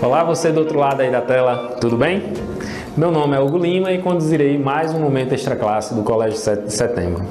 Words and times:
Olá, 0.00 0.22
você 0.22 0.52
do 0.52 0.60
outro 0.60 0.78
lado 0.78 1.00
aí 1.00 1.10
da 1.10 1.20
tela, 1.20 1.76
tudo 1.80 1.96
bem? 1.96 2.32
Meu 2.96 3.10
nome 3.10 3.36
é 3.36 3.40
Hugo 3.40 3.58
Lima 3.58 3.90
e 3.92 3.98
conduzirei 4.00 4.56
mais 4.56 4.94
um 4.94 5.00
momento 5.00 5.32
extra 5.32 5.56
classe 5.56 5.92
do 5.92 6.04
Colégio 6.04 6.38
7 6.38 6.66
de 6.66 6.72
Setembro. 6.72 7.24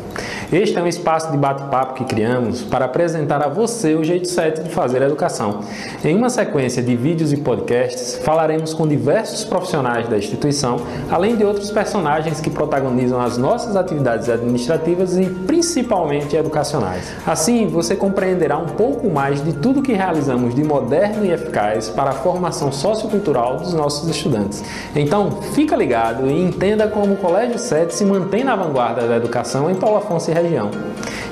Este 0.51 0.79
é 0.79 0.81
um 0.81 0.87
espaço 0.87 1.29
de 1.29 1.37
bate-papo 1.37 1.95
que 1.95 2.05
criamos 2.05 2.61
para 2.61 2.85
apresentar 2.85 3.43
a 3.43 3.49
você 3.49 3.95
o 3.95 4.03
jeito 4.03 4.29
certo 4.29 4.63
de 4.63 4.69
fazer 4.69 5.01
educação. 5.01 5.59
Em 6.05 6.15
uma 6.15 6.29
sequência 6.29 6.81
de 6.81 6.95
vídeos 6.95 7.33
e 7.33 7.37
podcasts, 7.37 8.17
falaremos 8.23 8.73
com 8.73 8.87
diversos 8.87 9.43
profissionais 9.43 10.07
da 10.07 10.17
instituição, 10.17 10.77
além 11.11 11.35
de 11.35 11.43
outros 11.43 11.69
personagens 11.69 12.39
que 12.39 12.49
protagonizam 12.49 13.19
as 13.19 13.37
nossas 13.37 13.75
atividades 13.75 14.29
administrativas 14.29 15.17
e 15.17 15.25
principalmente 15.25 16.37
educacionais. 16.37 17.11
Assim, 17.25 17.67
você 17.67 17.93
compreenderá 17.93 18.57
um 18.57 18.67
pouco 18.67 19.09
mais 19.09 19.43
de 19.43 19.51
tudo 19.51 19.81
que 19.81 19.91
realizamos 19.91 20.55
de 20.55 20.63
moderno 20.63 21.25
e 21.25 21.31
eficaz 21.31 21.89
para 21.89 22.11
a 22.11 22.13
formação 22.13 22.71
sociocultural 22.71 23.57
dos 23.57 23.73
nossos 23.73 24.07
estudantes. 24.07 24.63
Então, 24.95 25.41
fica 25.53 25.75
ligado 25.75 26.25
e 26.25 26.41
entenda 26.41 26.87
como 26.87 27.15
o 27.15 27.17
Colégio 27.17 27.59
7 27.59 27.93
se 27.93 28.05
mantém 28.05 28.45
na 28.45 28.55
vanguarda 28.55 29.05
da 29.05 29.17
educação 29.17 29.69
em 29.69 29.75
Paulo 29.75 29.97
Afonso 29.97 30.36
região. 30.41 30.71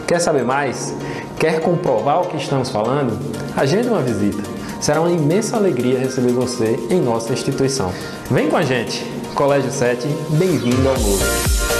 Quer 0.08 0.20
saber 0.20 0.44
mais? 0.44 0.94
Quer 1.40 1.59
comprovar 1.62 2.22
o 2.22 2.27
que 2.27 2.38
estamos 2.38 2.70
falando? 2.70 3.18
Agende 3.55 3.88
uma 3.88 4.02
visita. 4.02 4.41
Será 4.80 5.02
uma 5.02 5.12
imensa 5.12 5.58
alegria 5.58 5.98
receber 5.98 6.32
você 6.32 6.80
em 6.90 7.02
nossa 7.02 7.34
instituição. 7.34 7.91
Vem 8.30 8.49
com 8.49 8.58
a 8.58 8.63
gente! 8.63 9.04
Colégio 9.34 9.72
7, 9.72 10.08
bem-vindo 10.38 10.88
ao 10.88 10.98
mundo! 10.98 11.75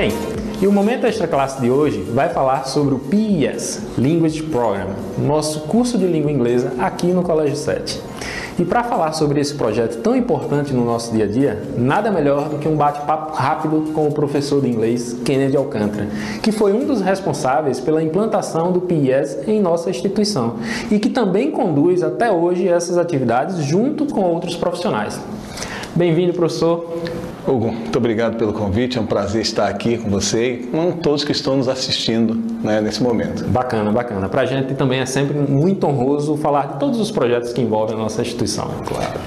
Bem, 0.00 0.12
e 0.62 0.66
o 0.68 0.70
Momento 0.70 1.08
Extra 1.08 1.26
Classe 1.26 1.60
de 1.60 1.68
hoje 1.72 1.98
vai 2.14 2.28
falar 2.28 2.68
sobre 2.68 2.94
o 2.94 3.00
PES, 3.00 3.82
Language 3.98 4.44
Program, 4.44 4.90
nosso 5.18 5.62
curso 5.62 5.98
de 5.98 6.06
língua 6.06 6.30
inglesa 6.30 6.72
aqui 6.78 7.08
no 7.08 7.20
Colégio 7.24 7.56
7. 7.56 8.00
E 8.60 8.64
para 8.64 8.84
falar 8.84 9.10
sobre 9.10 9.40
esse 9.40 9.56
projeto 9.56 10.00
tão 10.00 10.14
importante 10.14 10.72
no 10.72 10.84
nosso 10.84 11.12
dia 11.12 11.24
a 11.24 11.26
dia, 11.26 11.64
nada 11.76 12.12
melhor 12.12 12.48
do 12.48 12.58
que 12.58 12.68
um 12.68 12.76
bate-papo 12.76 13.34
rápido 13.34 13.92
com 13.92 14.06
o 14.06 14.12
professor 14.12 14.62
de 14.62 14.68
inglês 14.68 15.16
Kennedy 15.24 15.56
Alcântara, 15.56 16.06
que 16.44 16.52
foi 16.52 16.72
um 16.72 16.86
dos 16.86 17.00
responsáveis 17.00 17.80
pela 17.80 18.00
implantação 18.00 18.70
do 18.70 18.80
PIES 18.80 19.48
em 19.48 19.60
nossa 19.60 19.90
instituição 19.90 20.58
e 20.92 21.00
que 21.00 21.10
também 21.10 21.50
conduz 21.50 22.04
até 22.04 22.30
hoje 22.30 22.68
essas 22.68 22.98
atividades 22.98 23.56
junto 23.64 24.06
com 24.06 24.20
outros 24.20 24.54
profissionais. 24.54 25.20
Bem-vindo, 25.96 26.32
professor. 26.34 26.86
Hugo, 27.48 27.72
muito 27.72 27.96
obrigado 27.96 28.36
pelo 28.36 28.52
convite, 28.52 28.98
é 28.98 29.00
um 29.00 29.06
prazer 29.06 29.40
estar 29.40 29.68
aqui 29.68 29.96
com 29.96 30.10
você 30.10 30.52
e 30.52 30.56
com 30.66 30.92
todos 30.92 31.24
que 31.24 31.32
estão 31.32 31.56
nos 31.56 31.66
assistindo 31.66 32.34
né, 32.62 32.78
nesse 32.82 33.02
momento. 33.02 33.42
Bacana, 33.44 33.90
bacana. 33.90 34.28
Para 34.28 34.42
a 34.42 34.44
gente 34.44 34.74
também 34.74 35.00
é 35.00 35.06
sempre 35.06 35.38
muito 35.38 35.86
honroso 35.86 36.36
falar 36.36 36.72
de 36.72 36.78
todos 36.78 37.00
os 37.00 37.10
projetos 37.10 37.54
que 37.54 37.62
envolvem 37.62 37.96
a 37.96 37.98
nossa 37.98 38.20
instituição. 38.20 38.68
Claro. 38.86 39.18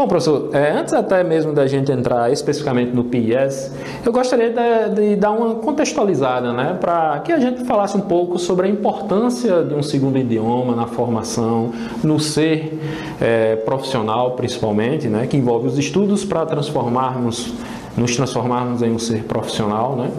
Bom, 0.00 0.08
professor, 0.08 0.48
é, 0.54 0.70
antes 0.70 0.94
até 0.94 1.22
mesmo 1.22 1.52
da 1.52 1.66
gente 1.66 1.92
entrar 1.92 2.32
especificamente 2.32 2.90
no 2.90 3.04
PIS, 3.04 3.70
eu 4.02 4.10
gostaria 4.10 4.48
de, 4.48 4.94
de 4.94 5.16
dar 5.16 5.30
uma 5.30 5.56
contextualizada, 5.56 6.54
né, 6.54 6.74
para 6.80 7.20
que 7.20 7.30
a 7.30 7.38
gente 7.38 7.66
falasse 7.66 7.98
um 7.98 8.00
pouco 8.00 8.38
sobre 8.38 8.66
a 8.66 8.70
importância 8.70 9.62
de 9.62 9.74
um 9.74 9.82
segundo 9.82 10.16
idioma 10.16 10.74
na 10.74 10.86
formação, 10.86 11.74
no 12.02 12.18
ser 12.18 12.80
é, 13.20 13.56
profissional 13.56 14.30
principalmente, 14.36 15.06
né, 15.06 15.26
que 15.26 15.36
envolve 15.36 15.66
os 15.66 15.76
estudos 15.76 16.24
para 16.24 16.46
transformarmos 16.46 17.52
nos 17.94 18.16
transformarmos 18.16 18.82
em 18.82 18.92
um 18.92 18.98
ser 18.98 19.24
profissional, 19.24 19.96
né? 19.96 20.10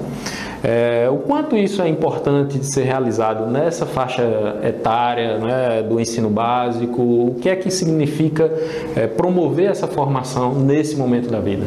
É, 0.63 1.09
o 1.09 1.17
quanto 1.17 1.55
isso 1.55 1.81
é 1.81 1.89
importante 1.89 2.59
de 2.59 2.66
ser 2.66 2.83
realizado 2.83 3.47
nessa 3.47 3.85
faixa 3.85 4.23
etária 4.63 5.39
né, 5.39 5.81
do 5.81 5.99
ensino 5.99 6.29
básico, 6.29 7.01
o 7.01 7.35
que 7.41 7.49
é 7.49 7.55
que 7.55 7.72
significa 7.72 8.51
é, 8.95 9.07
promover 9.07 9.72
essa 9.72 9.88
formação 9.88 10.53
nesse 10.53 10.95
momento 10.95 11.29
da 11.29 11.39
vida? 11.39 11.66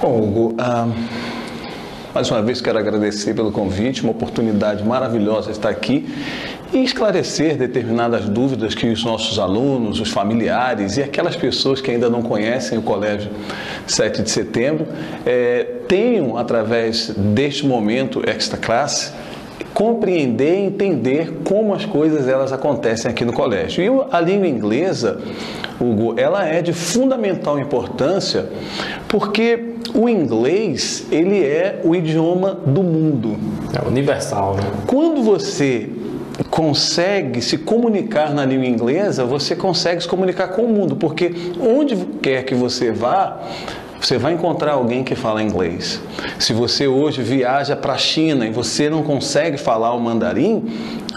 Bom, 0.00 0.20
Hugo, 0.20 0.54
ah, 0.58 0.86
mais 2.14 2.30
uma 2.30 2.40
vez 2.40 2.60
quero 2.60 2.78
agradecer 2.78 3.34
pelo 3.34 3.50
convite, 3.50 4.02
uma 4.02 4.12
oportunidade 4.12 4.84
maravilhosa 4.84 5.50
estar 5.50 5.70
aqui 5.70 6.06
e 6.74 6.82
esclarecer 6.82 7.56
determinadas 7.56 8.28
dúvidas 8.28 8.74
que 8.74 8.88
os 8.88 9.04
nossos 9.04 9.38
alunos, 9.38 10.00
os 10.00 10.10
familiares 10.10 10.96
e 10.96 11.02
aquelas 11.02 11.36
pessoas 11.36 11.80
que 11.80 11.88
ainda 11.88 12.10
não 12.10 12.20
conhecem 12.20 12.76
o 12.76 12.82
Colégio 12.82 13.30
7 13.86 14.22
de 14.22 14.30
Setembro 14.30 14.88
é, 15.24 15.64
tenham, 15.86 16.36
através 16.36 17.10
deste 17.10 17.64
momento 17.64 18.22
extra 18.28 18.58
classe, 18.58 19.12
compreender 19.72 20.54
e 20.54 20.66
entender 20.66 21.40
como 21.44 21.74
as 21.74 21.84
coisas 21.84 22.26
elas 22.26 22.52
acontecem 22.52 23.08
aqui 23.08 23.24
no 23.24 23.32
colégio. 23.32 23.84
E 23.84 24.14
a 24.14 24.20
língua 24.20 24.48
inglesa, 24.48 25.20
Hugo, 25.80 26.14
ela 26.18 26.44
é 26.44 26.60
de 26.60 26.72
fundamental 26.72 27.58
importância 27.58 28.48
porque 29.08 29.74
o 29.94 30.08
inglês, 30.08 31.06
ele 31.12 31.44
é 31.44 31.80
o 31.84 31.94
idioma 31.94 32.52
do 32.66 32.82
mundo. 32.82 33.36
É 33.72 33.86
universal, 33.86 34.56
né? 34.56 34.62
Quando 34.86 35.22
você 35.22 35.88
consegue 36.50 37.40
se 37.40 37.58
comunicar 37.58 38.32
na 38.32 38.44
língua 38.44 38.66
inglesa, 38.66 39.24
você 39.24 39.54
consegue 39.54 40.02
se 40.02 40.08
comunicar 40.08 40.48
com 40.48 40.62
o 40.62 40.68
mundo, 40.68 40.96
porque 40.96 41.32
onde 41.60 41.96
quer 42.20 42.44
que 42.44 42.54
você 42.54 42.90
vá, 42.90 43.38
você 44.00 44.18
vai 44.18 44.32
encontrar 44.32 44.72
alguém 44.72 45.02
que 45.02 45.14
fala 45.14 45.42
inglês. 45.42 46.00
Se 46.38 46.52
você 46.52 46.86
hoje 46.86 47.22
viaja 47.22 47.74
para 47.76 47.94
a 47.94 47.98
China 47.98 48.46
e 48.46 48.50
você 48.50 48.90
não 48.90 49.02
consegue 49.02 49.56
falar 49.56 49.94
o 49.94 50.00
mandarim, 50.00 50.64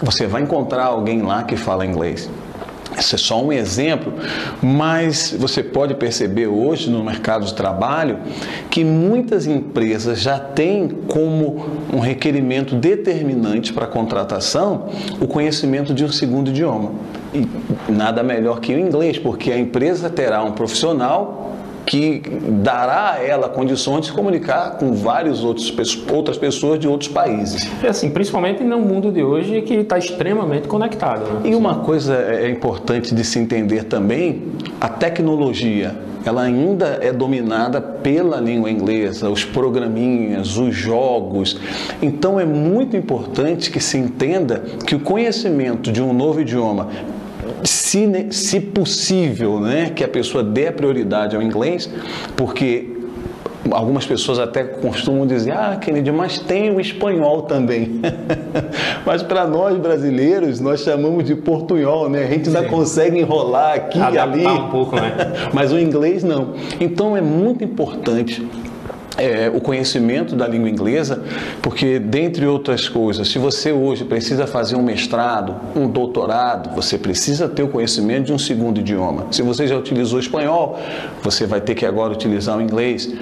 você 0.02 0.26
vai 0.26 0.42
encontrar 0.42 0.86
alguém 0.86 1.22
lá 1.22 1.42
que 1.42 1.56
fala 1.56 1.84
inglês. 1.84 2.30
Esse 2.98 3.14
é 3.14 3.18
só 3.18 3.42
um 3.42 3.52
exemplo, 3.52 4.12
mas 4.60 5.34
você 5.38 5.62
pode 5.62 5.94
perceber 5.94 6.48
hoje 6.48 6.90
no 6.90 7.04
mercado 7.04 7.46
de 7.46 7.54
trabalho 7.54 8.18
que 8.68 8.82
muitas 8.82 9.46
empresas 9.46 10.20
já 10.20 10.38
têm 10.38 10.88
como 11.06 11.64
um 11.92 12.00
requerimento 12.00 12.74
determinante 12.74 13.72
para 13.72 13.84
a 13.84 13.88
contratação 13.88 14.88
o 15.20 15.28
conhecimento 15.28 15.94
de 15.94 16.04
um 16.04 16.10
segundo 16.10 16.50
idioma. 16.50 16.92
E 17.32 17.46
nada 17.88 18.22
melhor 18.22 18.58
que 18.58 18.74
o 18.74 18.78
inglês, 18.78 19.18
porque 19.18 19.52
a 19.52 19.58
empresa 19.58 20.10
terá 20.10 20.42
um 20.42 20.52
profissional 20.52 21.57
que 21.88 22.20
dará 22.62 23.12
a 23.12 23.24
ela 23.24 23.48
condições 23.48 24.02
de 24.02 24.06
se 24.08 24.12
comunicar 24.12 24.76
com 24.78 24.92
várias 24.92 25.42
outros, 25.42 25.72
outras 26.12 26.36
pessoas 26.36 26.78
de 26.78 26.86
outros 26.86 27.10
países. 27.10 27.66
E 27.82 27.86
assim, 27.86 28.10
principalmente 28.10 28.62
no 28.62 28.78
mundo 28.78 29.10
de 29.10 29.22
hoje 29.22 29.62
que 29.62 29.74
está 29.74 29.96
extremamente 29.96 30.68
conectado. 30.68 31.24
Né? 31.24 31.50
E 31.50 31.54
uma 31.54 31.76
coisa 31.76 32.14
é, 32.14 32.44
é 32.44 32.50
importante 32.50 33.14
de 33.14 33.24
se 33.24 33.38
entender 33.38 33.84
também, 33.84 34.42
a 34.78 34.88
tecnologia 34.88 35.96
ela 36.26 36.42
ainda 36.42 36.98
é 37.00 37.10
dominada 37.10 37.80
pela 37.80 38.38
língua 38.38 38.70
inglesa, 38.70 39.30
os 39.30 39.44
programinhas, 39.44 40.58
os 40.58 40.74
jogos. 40.74 41.58
Então 42.02 42.38
é 42.38 42.44
muito 42.44 42.96
importante 42.96 43.70
que 43.70 43.80
se 43.80 43.96
entenda 43.96 44.62
que 44.86 44.94
o 44.94 45.00
conhecimento 45.00 45.90
de 45.90 46.02
um 46.02 46.12
novo 46.12 46.40
idioma 46.40 46.88
se, 47.64 48.26
se 48.30 48.60
possível, 48.60 49.60
né, 49.60 49.90
que 49.94 50.04
a 50.04 50.08
pessoa 50.08 50.42
dê 50.42 50.68
a 50.68 50.72
prioridade 50.72 51.36
ao 51.36 51.42
inglês, 51.42 51.88
porque 52.36 52.98
algumas 53.70 54.06
pessoas 54.06 54.38
até 54.38 54.64
costumam 54.64 55.26
dizer, 55.26 55.52
ah, 55.52 55.76
Kennedy, 55.76 56.10
mas 56.10 56.38
tem 56.38 56.70
o 56.70 56.80
espanhol 56.80 57.42
também. 57.42 58.00
mas 59.04 59.22
para 59.22 59.46
nós 59.46 59.76
brasileiros, 59.76 60.60
nós 60.60 60.80
chamamos 60.80 61.24
de 61.24 61.34
portunhol, 61.34 62.08
né? 62.08 62.24
A 62.24 62.26
gente 62.26 62.48
ainda 62.48 62.62
Sim. 62.62 62.68
consegue 62.68 63.18
enrolar 63.18 63.74
aqui 63.74 63.98
e 63.98 64.18
ali. 64.18 64.46
um 64.46 64.68
pouco, 64.68 64.96
né? 64.96 65.14
mas 65.52 65.72
o 65.72 65.78
inglês 65.78 66.22
não. 66.22 66.54
Então 66.80 67.16
é 67.16 67.20
muito 67.20 67.64
importante 67.64 68.46
é, 69.18 69.50
o 69.52 69.60
conhecimento 69.60 70.36
da 70.36 70.46
língua 70.46 70.70
inglesa, 70.70 71.22
porque, 71.60 71.98
dentre 71.98 72.46
outras 72.46 72.88
coisas, 72.88 73.28
se 73.28 73.38
você 73.38 73.72
hoje 73.72 74.04
precisa 74.04 74.46
fazer 74.46 74.76
um 74.76 74.82
mestrado, 74.82 75.56
um 75.74 75.88
doutorado, 75.88 76.74
você 76.74 76.96
precisa 76.96 77.48
ter 77.48 77.64
o 77.64 77.68
conhecimento 77.68 78.26
de 78.26 78.32
um 78.32 78.38
segundo 78.38 78.78
idioma. 78.78 79.26
Se 79.32 79.42
você 79.42 79.66
já 79.66 79.76
utilizou 79.76 80.20
espanhol, 80.20 80.78
você 81.22 81.46
vai 81.46 81.60
ter 81.60 81.74
que 81.74 81.84
agora 81.84 82.12
utilizar 82.12 82.56
o 82.56 82.62
inglês. 82.62 83.12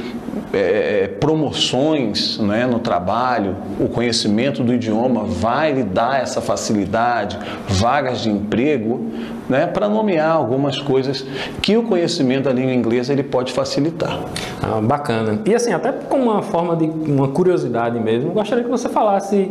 é, 0.52 1.08
promoções 1.20 2.38
né, 2.38 2.66
no 2.66 2.78
trabalho, 2.78 3.56
o 3.80 3.88
conhecimento 3.88 4.62
do 4.62 4.72
idioma 4.74 5.24
vai 5.24 5.72
lhe 5.72 5.82
dar 5.82 6.22
essa 6.22 6.40
facilidade, 6.40 7.38
vagas 7.68 8.20
de 8.20 8.30
emprego, 8.30 9.10
né, 9.48 9.66
para 9.66 9.88
nomear 9.88 10.32
algumas 10.32 10.78
coisas 10.78 11.24
que 11.62 11.76
o 11.76 11.82
conhecimento 11.82 12.44
da 12.44 12.52
língua 12.52 12.72
inglesa 12.72 13.12
ele 13.12 13.22
pode 13.22 13.52
facilitar. 13.52 14.20
Ah, 14.62 14.80
bacana. 14.80 15.40
E 15.44 15.54
assim, 15.54 15.72
até 15.72 15.92
como 15.92 16.24
uma 16.24 16.42
forma 16.42 16.76
de 16.76 16.84
uma 16.86 17.28
curiosidade 17.28 17.98
mesmo, 18.00 18.30
gostaria 18.30 18.64
que 18.64 18.70
você 18.70 18.88
falasse 18.88 19.50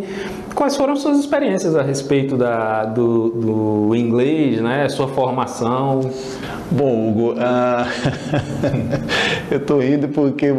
quais 0.54 0.76
foram 0.76 0.96
suas 0.96 1.20
experiências 1.20 1.76
a 1.76 1.82
respeito 1.82 2.38
da, 2.38 2.86
do, 2.86 3.30
do 3.30 3.96
inglês, 3.96 4.62
né, 4.62 4.88
sua 4.90 5.08
formação. 5.08 6.02
Bom, 6.72 7.10
Hugo, 7.10 7.36
ah, 7.40 7.88
eu 9.50 9.58
estou 9.58 9.80
rindo 9.80 10.08
porque 10.10 10.50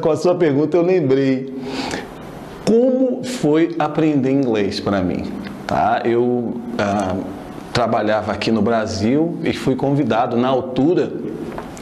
com 0.00 0.10
a 0.10 0.16
sua 0.16 0.34
pergunta 0.34 0.76
eu 0.76 0.82
lembrei 0.82 1.54
como 2.64 3.22
foi 3.24 3.74
aprender 3.78 4.30
inglês 4.30 4.80
para 4.80 5.02
mim. 5.02 5.24
Tá? 5.66 6.02
Eu 6.04 6.54
ah, 6.78 7.16
trabalhava 7.76 8.32
aqui 8.32 8.50
no 8.50 8.62
Brasil 8.62 9.38
e 9.44 9.52
fui 9.52 9.76
convidado 9.76 10.34
na 10.34 10.48
altura. 10.48 11.12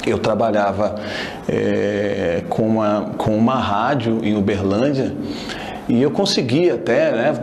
Eu 0.05 0.19
trabalhava 0.19 0.96
é, 1.49 2.43
com, 2.49 2.67
uma, 2.67 3.12
com 3.17 3.38
uma 3.38 3.55
rádio 3.55 4.19
em 4.25 4.37
Uberlândia 4.37 5.14
e 5.88 6.02
eu 6.02 6.11
consegui 6.11 6.69
até 6.69 7.12
né, 7.12 7.35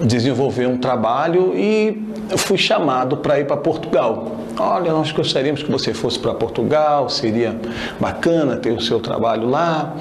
desenvolver 0.00 0.66
um 0.66 0.78
trabalho 0.78 1.52
e 1.54 2.08
fui 2.38 2.56
chamado 2.56 3.18
para 3.18 3.38
ir 3.38 3.46
para 3.46 3.58
Portugal. 3.58 4.38
Olha, 4.58 4.90
nós 4.90 5.12
gostaríamos 5.12 5.62
que 5.62 5.70
você 5.70 5.92
fosse 5.92 6.18
para 6.18 6.32
Portugal, 6.32 7.10
seria 7.10 7.54
bacana 8.00 8.56
ter 8.56 8.70
o 8.70 8.80
seu 8.80 8.98
trabalho 8.98 9.46
lá. 9.46 9.94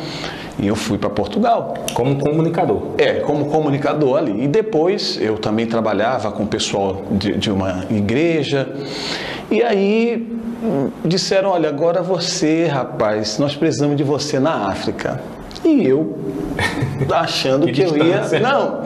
E 0.60 0.68
eu 0.68 0.76
fui 0.76 0.98
para 0.98 1.10
Portugal. 1.10 1.76
Como 1.94 2.18
comunicador? 2.18 2.82
É, 2.98 3.16
como 3.16 3.46
comunicador 3.46 4.18
ali. 4.18 4.44
E 4.44 4.48
depois 4.48 5.20
eu 5.22 5.38
também 5.38 5.68
trabalhava 5.68 6.32
com 6.32 6.44
o 6.44 6.48
pessoal 6.48 7.04
de, 7.12 7.34
de 7.38 7.52
uma 7.52 7.86
igreja. 7.90 8.68
E 9.52 9.62
aí 9.62 10.28
disseram: 11.06 11.50
olha, 11.50 11.70
agora 11.70 12.02
você, 12.02 12.66
rapaz, 12.66 13.38
nós 13.38 13.56
precisamos 13.56 13.96
de 13.96 14.04
você 14.04 14.40
na 14.40 14.68
África. 14.68 15.22
E 15.64 15.86
eu, 15.86 16.18
achando 17.14 17.66
que, 17.68 17.74
que 17.74 17.82
eu 17.82 17.98
ia. 17.98 18.22
Não! 18.40 18.82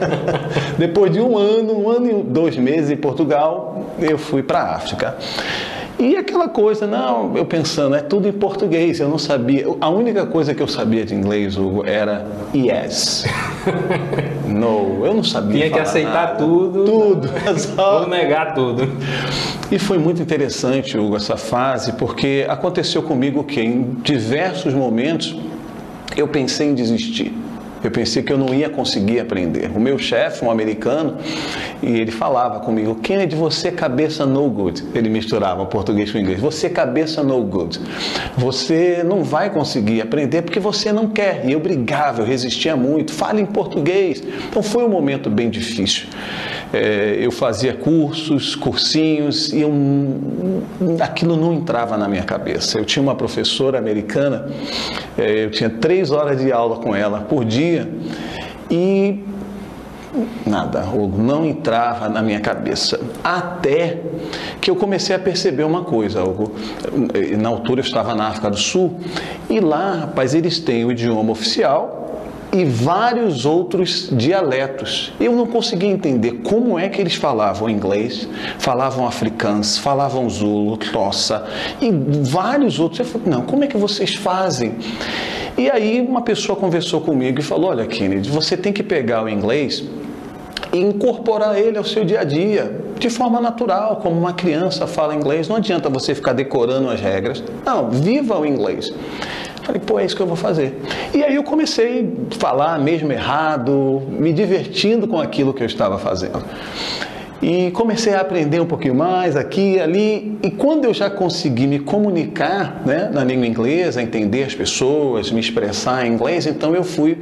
Depois 0.78 1.12
de 1.12 1.20
um 1.20 1.36
ano, 1.36 1.78
um 1.78 1.90
ano 1.90 2.10
e 2.10 2.22
dois 2.22 2.56
meses 2.56 2.90
em 2.90 2.96
Portugal, 2.96 3.84
eu 3.98 4.18
fui 4.18 4.42
para 4.42 4.60
a 4.60 4.76
África. 4.76 5.16
E 5.98 6.16
aquela 6.16 6.48
coisa, 6.48 6.86
não, 6.86 7.36
eu 7.36 7.46
pensando, 7.46 7.94
é 7.94 8.00
tudo 8.00 8.26
em 8.26 8.32
português, 8.32 8.98
eu 8.98 9.08
não 9.08 9.18
sabia. 9.18 9.64
A 9.80 9.88
única 9.88 10.26
coisa 10.26 10.52
que 10.52 10.60
eu 10.60 10.66
sabia 10.66 11.04
de 11.04 11.14
inglês, 11.14 11.56
Hugo, 11.56 11.86
era 11.86 12.26
yes. 12.54 13.24
No, 14.46 15.04
eu 15.04 15.14
não 15.14 15.22
sabia. 15.22 15.58
Tinha 15.58 15.70
que 15.70 15.78
aceitar 15.78 16.12
nada. 16.12 16.36
tudo. 16.36 16.84
Tudo. 16.84 17.30
Ou 17.80 18.08
negar 18.08 18.54
tudo. 18.54 18.88
E 19.70 19.78
foi 19.78 19.98
muito 19.98 20.20
interessante, 20.20 20.98
Hugo, 20.98 21.16
essa 21.16 21.36
fase, 21.36 21.92
porque 21.92 22.44
aconteceu 22.48 23.02
comigo 23.02 23.44
que 23.44 23.60
em 23.60 23.96
diversos 24.02 24.74
momentos 24.74 25.36
eu 26.16 26.26
pensei 26.28 26.68
em 26.68 26.74
desistir. 26.74 27.32
Eu 27.84 27.90
pensei 27.90 28.22
que 28.22 28.32
eu 28.32 28.38
não 28.38 28.54
ia 28.54 28.70
conseguir 28.70 29.20
aprender. 29.20 29.70
O 29.74 29.78
meu 29.78 29.98
chefe, 29.98 30.42
um 30.42 30.50
americano, 30.50 31.18
e 31.82 32.00
ele 32.00 32.10
falava 32.10 32.60
comigo: 32.60 32.94
Kennedy, 32.96 33.36
você 33.36 33.68
é 33.68 33.70
cabeça 33.70 34.24
no 34.24 34.48
good. 34.48 34.82
Ele 34.94 35.10
misturava 35.10 35.66
português 35.66 36.10
com 36.10 36.16
inglês. 36.16 36.40
Você 36.40 36.70
cabeça 36.70 37.22
no 37.22 37.42
good. 37.44 37.78
Você 38.38 39.02
não 39.04 39.22
vai 39.22 39.50
conseguir 39.50 40.00
aprender 40.00 40.40
porque 40.42 40.58
você 40.58 40.92
não 40.92 41.08
quer. 41.08 41.44
E 41.44 41.52
eu 41.52 41.60
brigava, 41.60 42.22
eu 42.22 42.26
resistia 42.26 42.74
muito. 42.74 43.12
Fale 43.12 43.42
em 43.42 43.46
português. 43.46 44.22
Então 44.48 44.62
foi 44.62 44.84
um 44.84 44.88
momento 44.88 45.28
bem 45.28 45.50
difícil. 45.50 46.06
É, 46.72 47.16
eu 47.20 47.30
fazia 47.30 47.72
cursos, 47.72 48.56
cursinhos, 48.56 49.52
e 49.52 49.60
eu, 49.60 49.72
aquilo 51.00 51.36
não 51.36 51.52
entrava 51.52 51.96
na 51.96 52.08
minha 52.08 52.24
cabeça. 52.24 52.78
Eu 52.78 52.84
tinha 52.84 53.02
uma 53.02 53.14
professora 53.14 53.78
americana, 53.78 54.48
é, 55.16 55.44
eu 55.44 55.50
tinha 55.50 55.70
três 55.70 56.10
horas 56.10 56.40
de 56.40 56.50
aula 56.50 56.76
com 56.76 56.94
ela 56.94 57.20
por 57.20 57.44
dia, 57.44 57.88
e 58.70 59.22
nada, 60.46 60.84
não 61.16 61.44
entrava 61.44 62.08
na 62.08 62.22
minha 62.22 62.40
cabeça. 62.40 63.00
Até 63.22 64.00
que 64.60 64.70
eu 64.70 64.76
comecei 64.76 65.14
a 65.14 65.18
perceber 65.18 65.64
uma 65.64 65.82
coisa. 65.84 66.20
Na 67.38 67.48
altura 67.48 67.80
eu 67.80 67.84
estava 67.84 68.14
na 68.14 68.28
África 68.28 68.50
do 68.50 68.56
Sul 68.56 68.98
e 69.50 69.60
lá, 69.60 69.94
rapaz, 70.00 70.34
eles 70.34 70.58
têm 70.58 70.84
o 70.84 70.92
idioma 70.92 71.32
oficial 71.32 72.03
e 72.54 72.64
vários 72.64 73.44
outros 73.44 74.08
dialetos. 74.12 75.12
Eu 75.18 75.32
não 75.32 75.44
conseguia 75.44 75.90
entender 75.90 76.40
como 76.44 76.78
é 76.78 76.88
que 76.88 77.00
eles 77.00 77.16
falavam 77.16 77.68
inglês, 77.68 78.28
falavam 78.60 79.08
africano, 79.08 79.64
falavam 79.64 80.30
zulu, 80.30 80.76
tossa 80.76 81.44
e 81.80 81.90
vários 81.90 82.78
outros. 82.78 83.00
Eu 83.00 83.06
falei, 83.06 83.28
não, 83.28 83.42
como 83.42 83.64
é 83.64 83.66
que 83.66 83.76
vocês 83.76 84.14
fazem? 84.14 84.76
E 85.58 85.68
aí 85.68 86.00
uma 86.00 86.22
pessoa 86.22 86.54
conversou 86.56 87.00
comigo 87.00 87.40
e 87.40 87.42
falou, 87.42 87.70
olha 87.70 87.86
Kennedy, 87.86 88.30
você 88.30 88.56
tem 88.56 88.72
que 88.72 88.84
pegar 88.84 89.24
o 89.24 89.28
inglês 89.28 89.82
e 90.72 90.78
incorporar 90.78 91.58
ele 91.58 91.76
ao 91.76 91.84
seu 91.84 92.04
dia 92.04 92.20
a 92.20 92.24
dia, 92.24 92.80
de 92.98 93.10
forma 93.10 93.40
natural, 93.40 93.96
como 93.96 94.16
uma 94.16 94.32
criança 94.32 94.86
fala 94.86 95.14
inglês. 95.14 95.48
Não 95.48 95.56
adianta 95.56 95.88
você 95.88 96.14
ficar 96.14 96.32
decorando 96.32 96.88
as 96.88 97.00
regras. 97.00 97.42
Não, 97.66 97.90
viva 97.90 98.38
o 98.38 98.46
inglês. 98.46 98.92
Falei, 99.64 99.80
pô, 99.84 99.98
é 99.98 100.04
isso 100.04 100.14
que 100.14 100.22
eu 100.22 100.26
vou 100.26 100.36
fazer. 100.36 100.78
E 101.14 101.24
aí 101.24 101.34
eu 101.34 101.42
comecei 101.42 102.06
a 102.30 102.34
falar 102.38 102.78
mesmo 102.78 103.10
errado, 103.10 104.02
me 104.08 104.32
divertindo 104.32 105.08
com 105.08 105.18
aquilo 105.18 105.54
que 105.54 105.62
eu 105.62 105.66
estava 105.66 105.98
fazendo. 105.98 106.44
E 107.42 107.70
comecei 107.72 108.14
a 108.14 108.20
aprender 108.20 108.60
um 108.60 108.66
pouquinho 108.66 108.94
mais 108.94 109.36
aqui, 109.36 109.80
ali. 109.80 110.38
E 110.42 110.50
quando 110.50 110.84
eu 110.84 110.94
já 110.94 111.10
consegui 111.10 111.66
me 111.66 111.78
comunicar 111.78 112.82
né, 112.86 113.10
na 113.12 113.24
língua 113.24 113.46
inglesa, 113.46 114.02
entender 114.02 114.44
as 114.44 114.54
pessoas, 114.54 115.30
me 115.30 115.40
expressar 115.40 116.06
em 116.06 116.12
inglês, 116.12 116.46
então 116.46 116.74
eu 116.74 116.84
fui 116.84 117.18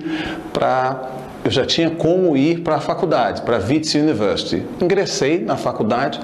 para 0.52 1.10
eu 1.44 1.50
já 1.50 1.66
tinha 1.66 1.90
como 1.90 2.36
ir 2.36 2.60
para 2.60 2.76
a 2.76 2.80
faculdade, 2.80 3.42
para 3.42 3.56
a 3.56 3.60
Wits 3.60 3.94
University. 3.94 4.62
Ingressei 4.80 5.40
na 5.40 5.56
faculdade 5.56 6.20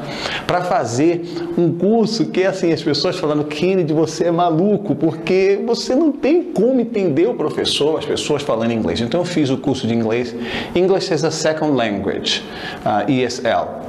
para 0.47 0.63
fazer 0.63 1.23
um 1.57 1.73
curso 1.73 2.27
que, 2.27 2.45
assim, 2.45 2.73
as 2.73 2.83
pessoas 2.83 3.17
falando, 3.19 3.45
Kennedy, 3.45 3.93
você 3.93 4.25
é 4.25 4.31
maluco, 4.31 4.95
porque 4.95 5.61
você 5.67 5.95
não 5.95 6.13
tem 6.13 6.45
como 6.45 6.81
entender 6.81 7.27
o 7.27 7.35
professor, 7.35 7.99
as 7.99 8.05
pessoas 8.05 8.43
falando 8.43 8.73
inglês. 8.73 9.01
Então, 9.01 9.21
eu 9.21 9.25
fiz 9.25 9.51
o 9.51 9.59
curso 9.59 9.87
de 9.87 9.95
inglês, 9.95 10.35
English 10.75 11.13
as 11.13 11.25
a 11.25 11.31
Second 11.31 11.73
Language, 11.73 12.45
uh, 12.85 13.11
ESL 13.11 13.89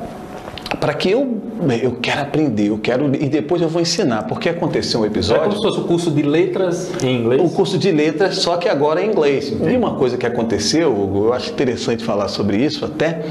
para 0.78 0.94
que 0.94 1.10
eu 1.10 1.40
eu 1.82 1.98
quero 2.02 2.22
aprender, 2.22 2.70
eu 2.70 2.78
quero 2.78 3.14
e 3.16 3.28
depois 3.28 3.62
eu 3.62 3.68
vou 3.68 3.82
ensinar, 3.82 4.24
porque 4.24 4.48
aconteceu 4.48 5.02
um 5.02 5.06
episódio. 5.06 5.44
É 5.44 5.46
como 5.46 5.58
se 5.58 5.62
fosse 5.62 5.80
o 5.80 5.84
curso 5.84 6.12
de 6.12 6.22
letras 6.22 6.92
em 7.04 7.22
inglês. 7.22 7.42
O 7.42 7.50
curso 7.50 7.78
de 7.78 7.92
letras, 7.92 8.38
só 8.38 8.56
que 8.58 8.70
agora 8.70 9.02
é 9.02 9.06
em 9.06 9.10
inglês. 9.10 9.50
E 9.50 9.76
uma 9.76 9.96
coisa 9.96 10.18
que 10.18 10.26
aconteceu, 10.26 10.92
Hugo, 10.92 11.26
eu 11.26 11.34
acho 11.34 11.52
interessante 11.52 12.04
falar 12.04 12.30
sobre 12.30 12.58
isso 12.58 12.86
até, 12.86 13.26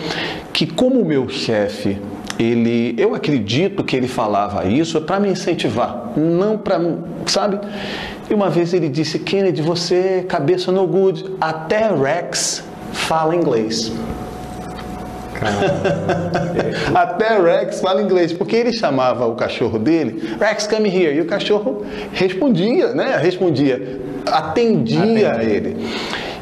que 0.53 0.67
como 0.67 1.01
o 1.01 1.05
meu 1.05 1.29
chefe 1.29 1.97
ele, 2.39 2.95
eu 2.97 3.15
acredito 3.15 3.83
que 3.83 3.97
ele 3.97 4.07
falava 4.07 4.65
isso 4.67 5.01
para 5.01 5.19
me 5.19 5.29
incentivar, 5.29 6.13
não 6.17 6.57
para, 6.57 6.81
sabe? 7.27 7.59
E 8.31 8.35
uma 8.35 8.49
vez 8.49 8.73
ele 8.73 8.89
disse, 8.89 9.19
Kennedy, 9.19 9.61
você 9.61 9.95
é 9.95 10.23
cabeça 10.23 10.71
no 10.71 10.87
good, 10.87 11.25
até 11.41 11.91
Rex 11.93 12.63
fala 12.93 13.35
inglês. 13.35 13.93
Até 16.95 17.39
Rex 17.41 17.81
fala 17.81 18.03
inglês, 18.03 18.33
porque 18.33 18.57
ele 18.57 18.73
chamava 18.73 19.27
o 19.27 19.35
cachorro 19.35 19.79
dele, 19.79 20.37
Rex, 20.41 20.67
come 20.67 20.89
here. 20.89 21.17
E 21.17 21.21
o 21.21 21.27
cachorro 21.27 21.85
respondia, 22.13 22.93
né? 22.95 23.17
Respondia, 23.17 24.01
atendia 24.27 25.35
a 25.35 25.45
ele. 25.45 25.77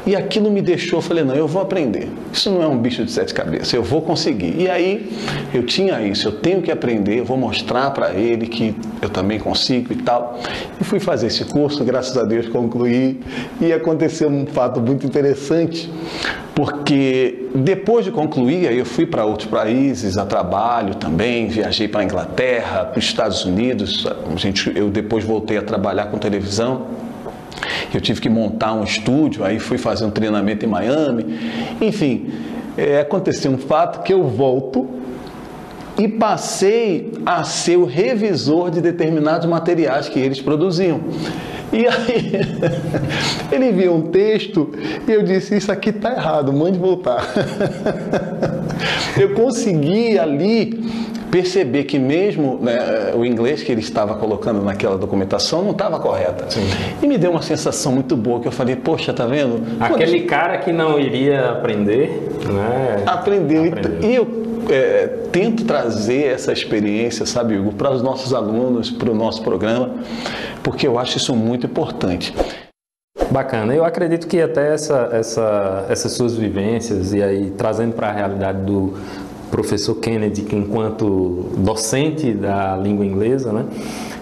E 0.07 0.15
aquilo 0.15 0.49
me 0.49 0.61
deixou, 0.61 0.99
eu 0.99 1.03
falei, 1.03 1.21
não, 1.21 1.35
eu 1.35 1.49
vou 1.49 1.61
aprender. 1.61 2.07
Isso 2.31 2.49
não 2.49 2.63
é 2.63 2.67
um 2.67 2.77
bicho 2.77 3.03
de 3.03 3.11
sete 3.11 3.33
cabeças, 3.33 3.73
eu 3.73 3.83
vou 3.83 4.01
conseguir. 4.01 4.55
E 4.57 4.69
aí 4.69 5.11
eu 5.53 5.65
tinha 5.65 6.01
isso, 6.01 6.29
eu 6.29 6.31
tenho 6.31 6.61
que 6.61 6.71
aprender, 6.71 7.19
eu 7.19 7.25
vou 7.25 7.35
mostrar 7.35 7.91
para 7.91 8.13
ele 8.13 8.47
que 8.47 8.73
eu 9.01 9.09
também 9.09 9.37
consigo 9.37 9.91
e 9.91 9.97
tal. 9.97 10.39
E 10.79 10.83
fui 10.85 11.01
fazer 11.01 11.27
esse 11.27 11.43
curso, 11.43 11.83
graças 11.83 12.17
a 12.17 12.23
Deus 12.23 12.47
concluí. 12.47 13.19
E 13.59 13.73
aconteceu 13.73 14.29
um 14.29 14.45
fato 14.45 14.79
muito 14.79 15.05
interessante, 15.05 15.91
porque 16.57 17.49
depois 17.53 18.03
de 18.03 18.09
concluir, 18.09 18.67
aí 18.67 18.79
eu 18.79 18.85
fui 18.85 19.05
para 19.05 19.23
outros 19.23 19.47
países 19.47 20.17
a 20.17 20.25
trabalho 20.25 20.95
também, 20.95 21.47
viajei 21.47 21.87
para 21.87 22.01
a 22.01 22.03
Inglaterra, 22.03 22.85
para 22.85 22.97
os 22.97 23.05
Estados 23.05 23.45
Unidos, 23.45 24.07
a 24.07 24.35
gente, 24.37 24.75
eu 24.75 24.89
depois 24.89 25.23
voltei 25.23 25.57
a 25.57 25.61
trabalhar 25.61 26.07
com 26.07 26.17
televisão 26.17 26.87
eu 27.93 28.01
tive 28.01 28.21
que 28.21 28.29
montar 28.29 28.73
um 28.73 28.83
estúdio, 28.83 29.43
aí 29.43 29.59
fui 29.59 29.77
fazer 29.77 30.05
um 30.05 30.11
treinamento 30.11 30.65
em 30.65 30.69
Miami. 30.69 31.39
Enfim, 31.81 32.31
é, 32.77 32.99
aconteceu 32.99 33.51
um 33.51 33.57
fato 33.57 34.03
que 34.03 34.13
eu 34.13 34.23
volto 34.23 34.87
e 35.97 36.07
passei 36.07 37.11
a 37.25 37.43
ser 37.43 37.77
o 37.77 37.85
revisor 37.85 38.69
de 38.69 38.81
determinados 38.81 39.47
materiais 39.47 40.07
que 40.07 40.19
eles 40.19 40.39
produziam. 40.39 41.01
E 41.71 41.85
aí 41.87 42.31
ele 43.51 43.71
viu 43.71 43.93
um 43.93 44.01
texto 44.09 44.71
e 45.07 45.11
eu 45.11 45.23
disse: 45.23 45.55
Isso 45.57 45.71
aqui 45.71 45.89
está 45.89 46.11
errado, 46.11 46.51
mande 46.53 46.77
voltar. 46.77 47.23
Eu 49.17 49.33
consegui 49.33 50.19
ali 50.19 50.85
perceber 51.31 51.83
que 51.85 51.99
mesmo 51.99 52.59
né, 52.61 53.11
o 53.15 53.25
inglês 53.25 53.63
que 53.63 53.71
ele 53.71 53.81
estava 53.81 54.15
colocando 54.15 54.61
naquela 54.63 54.97
documentação 54.97 55.61
não 55.61 55.71
estava 55.71 55.99
correta. 55.99 56.45
Sim. 56.49 56.67
E 57.01 57.07
me 57.07 57.17
deu 57.17 57.31
uma 57.31 57.41
sensação 57.41 57.91
muito 57.91 58.15
boa 58.15 58.39
que 58.39 58.47
eu 58.47 58.51
falei, 58.51 58.75
poxa, 58.75 59.13
tá 59.13 59.25
vendo? 59.25 59.61
Aquele 59.79 60.21
cara 60.21 60.57
que 60.59 60.71
não 60.71 60.99
iria 60.99 61.51
aprender, 61.51 62.29
né? 62.45 63.03
Aprendeu. 63.05 63.65
Aprendeu. 63.65 64.09
E 64.09 64.15
eu 64.15 64.47
é, 64.69 65.07
tento 65.31 65.65
trazer 65.65 66.33
essa 66.33 66.51
experiência, 66.51 67.25
sabe, 67.25 67.57
Hugo, 67.57 67.73
para 67.73 67.91
os 67.91 68.01
nossos 68.01 68.33
alunos, 68.33 68.89
para 68.89 69.11
o 69.11 69.15
nosso 69.15 69.41
programa, 69.41 69.91
porque 70.67 70.85
eu 70.85 70.99
acho 70.99 71.15
isso 71.15 71.33
muito 71.33 71.65
importante. 71.65 72.35
Bacana. 73.31 73.73
Eu 73.73 73.85
acredito 73.85 74.27
que 74.27 74.41
até 74.41 74.73
essa, 74.73 75.09
essa, 75.13 75.85
essas 75.87 76.11
suas 76.11 76.35
vivências 76.35 77.13
e 77.13 77.23
aí 77.23 77.51
trazendo 77.51 77.93
para 77.93 78.09
a 78.09 78.11
realidade 78.11 78.65
do 78.65 78.95
professor 79.49 79.95
Kennedy, 79.95 80.41
que 80.41 80.57
enquanto 80.57 81.53
docente 81.57 82.33
da 82.33 82.75
língua 82.75 83.05
inglesa, 83.05 83.53
né, 83.53 83.65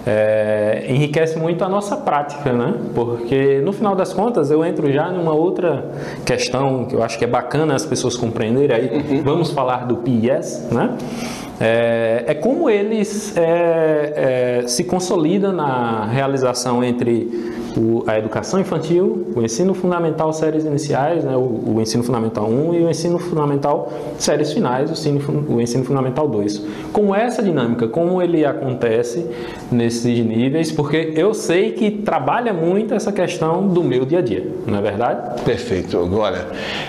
é, 0.06 0.86
enriquece 0.88 1.36
muito 1.40 1.64
a 1.64 1.68
nossa 1.70 1.98
prática, 1.98 2.54
né? 2.54 2.76
Porque 2.94 3.60
no 3.62 3.74
final 3.74 3.96
das 3.96 4.14
contas 4.14 4.52
eu 4.52 4.64
entro 4.64 4.92
já 4.94 5.10
numa 5.10 5.34
outra 5.34 5.90
questão 6.24 6.86
que 6.86 6.96
eu 6.96 7.02
acho 7.02 7.18
que 7.18 7.24
é 7.24 7.28
bacana 7.28 7.74
as 7.74 7.88
pessoas 7.88 8.16
compreenderem. 8.16 8.76
Aí 8.76 9.18
uhum. 9.18 9.24
vamos 9.24 9.50
falar 9.50 9.88
do 9.88 9.98
PIS, 9.98 10.68
né? 10.72 10.96
É, 11.60 12.24
é 12.28 12.34
como 12.34 12.70
eles 12.70 13.36
é, 13.38 14.62
é, 14.64 14.68
se 14.68 14.84
consolidam 14.84 15.54
na 15.54 16.06
realização 16.06 16.84
entre 16.84 17.54
o, 17.78 18.04
a 18.08 18.18
educação 18.18 18.60
infantil, 18.60 19.28
o 19.36 19.42
ensino 19.42 19.74
fundamental 19.74 20.32
séries 20.34 20.66
iniciais, 20.66 21.24
né, 21.24 21.36
o, 21.36 21.76
o, 21.76 21.82
ensino 21.82 22.04
fundamental 22.04 22.48
1 22.50 22.74
e 22.74 22.84
o 22.84 22.90
ensino 22.90 23.20
fundamental 23.20 23.92
séries 24.18 24.54
finais, 24.54 24.90
o 24.90 24.94
ensino, 24.94 25.46
o 25.50 25.62
ensino 25.62 25.84
fundamental 25.84 26.28
2. 26.28 26.62
Como 26.92 27.14
é 27.14 27.24
essa 27.24 27.42
dinâmica, 27.44 27.88
como 27.88 28.22
ele 28.22 28.46
acontece 28.46 29.26
nesses 29.72 30.26
níveis, 30.26 30.72
porque 30.72 31.14
eu 31.16 31.34
sei 31.34 31.72
que 31.72 31.92
trabalha 31.92 32.54
muito 32.54 32.94
essa 32.94 33.12
questão 33.12 33.68
do 33.68 33.84
meu 33.84 34.06
dia 34.06 34.20
a 34.20 34.22
dia, 34.22 34.48
não 34.66 34.78
é 34.78 34.82
verdade? 34.82 35.42
Perfeito. 35.44 35.98
Agora, 35.98 36.48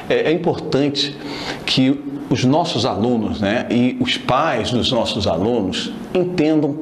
é, 0.08 0.30
é 0.30 0.32
importante 0.32 1.16
que 1.64 2.05
os 2.28 2.44
nossos 2.44 2.84
alunos 2.84 3.40
né, 3.40 3.66
e 3.70 3.96
os 4.00 4.18
pais 4.18 4.70
dos 4.70 4.90
nossos 4.90 5.26
alunos 5.26 5.92
entendam 6.14 6.76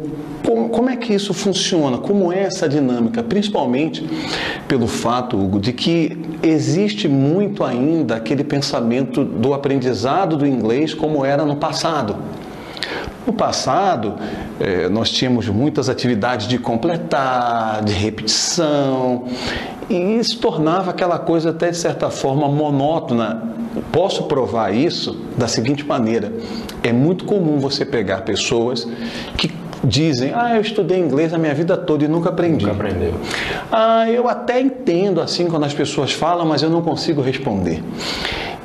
como, 0.45 0.69
como, 0.69 0.91
é 0.91 0.97
que 0.97 1.15
isso 1.15 1.33
funciona? 1.33 1.97
Como 1.97 2.31
é 2.31 2.43
essa 2.43 2.69
dinâmica? 2.69 3.23
Principalmente 3.23 4.07
pelo 4.69 4.87
fato, 4.87 5.39
Hugo, 5.39 5.59
de 5.59 5.73
que 5.73 6.19
existe 6.43 7.09
muito 7.09 7.65
ainda 7.65 8.17
aquele 8.17 8.45
pensamento 8.45 9.25
do 9.25 9.55
aprendizado 9.55 10.37
do 10.37 10.47
inglês 10.47 10.93
como 10.93 11.25
era 11.25 11.47
no 11.47 11.57
passado. 11.57 12.17
No 13.27 13.33
passado, 13.33 14.17
eh, 14.61 14.87
nós 14.91 15.11
tínhamos 15.11 15.49
muitas 15.49 15.89
atividades 15.89 16.47
de 16.47 16.59
completar, 16.59 17.83
de 17.83 17.95
repetição, 17.95 19.25
e 19.89 20.19
isso 20.19 20.39
tornava 20.39 20.91
aquela 20.91 21.19
coisa 21.19 21.51
até 21.51 21.71
de 21.71 21.77
certa 21.77 22.11
forma 22.11 22.49
monótona. 22.49 23.43
Posso 23.93 24.25
provar 24.25 24.75
isso 24.75 25.21
da 25.37 25.49
seguinte 25.49 25.85
maneira: 25.85 26.33
é 26.83 26.93
muito 26.93 27.25
comum 27.25 27.59
você 27.59 27.85
pegar 27.85 28.23
pessoas 28.23 28.89
que 29.37 29.51
dizem: 29.83 30.33
Ah, 30.35 30.55
eu 30.55 30.61
estudei 30.61 30.99
inglês 30.99 31.35
a 31.35 31.39
minha 31.39 31.55
vida 31.55 31.77
toda 31.77 32.05
e 32.05 32.09
nunca 32.09 32.31
aprendi. 32.31 32.65
Nunca 32.65 32.77
aprendeu. 32.77 33.15
Ah, 33.71 34.11
eu 34.11 34.29
até 34.29 34.61
entendo 34.61 35.21
assim 35.21 35.47
quando 35.47 35.65
as 35.65 35.75
pessoas 35.75 36.13
falam, 36.13 36.47
mas 36.47 36.63
eu 36.63 36.71
não 36.71 36.83
consigo 36.83 37.21
responder. 37.21 37.83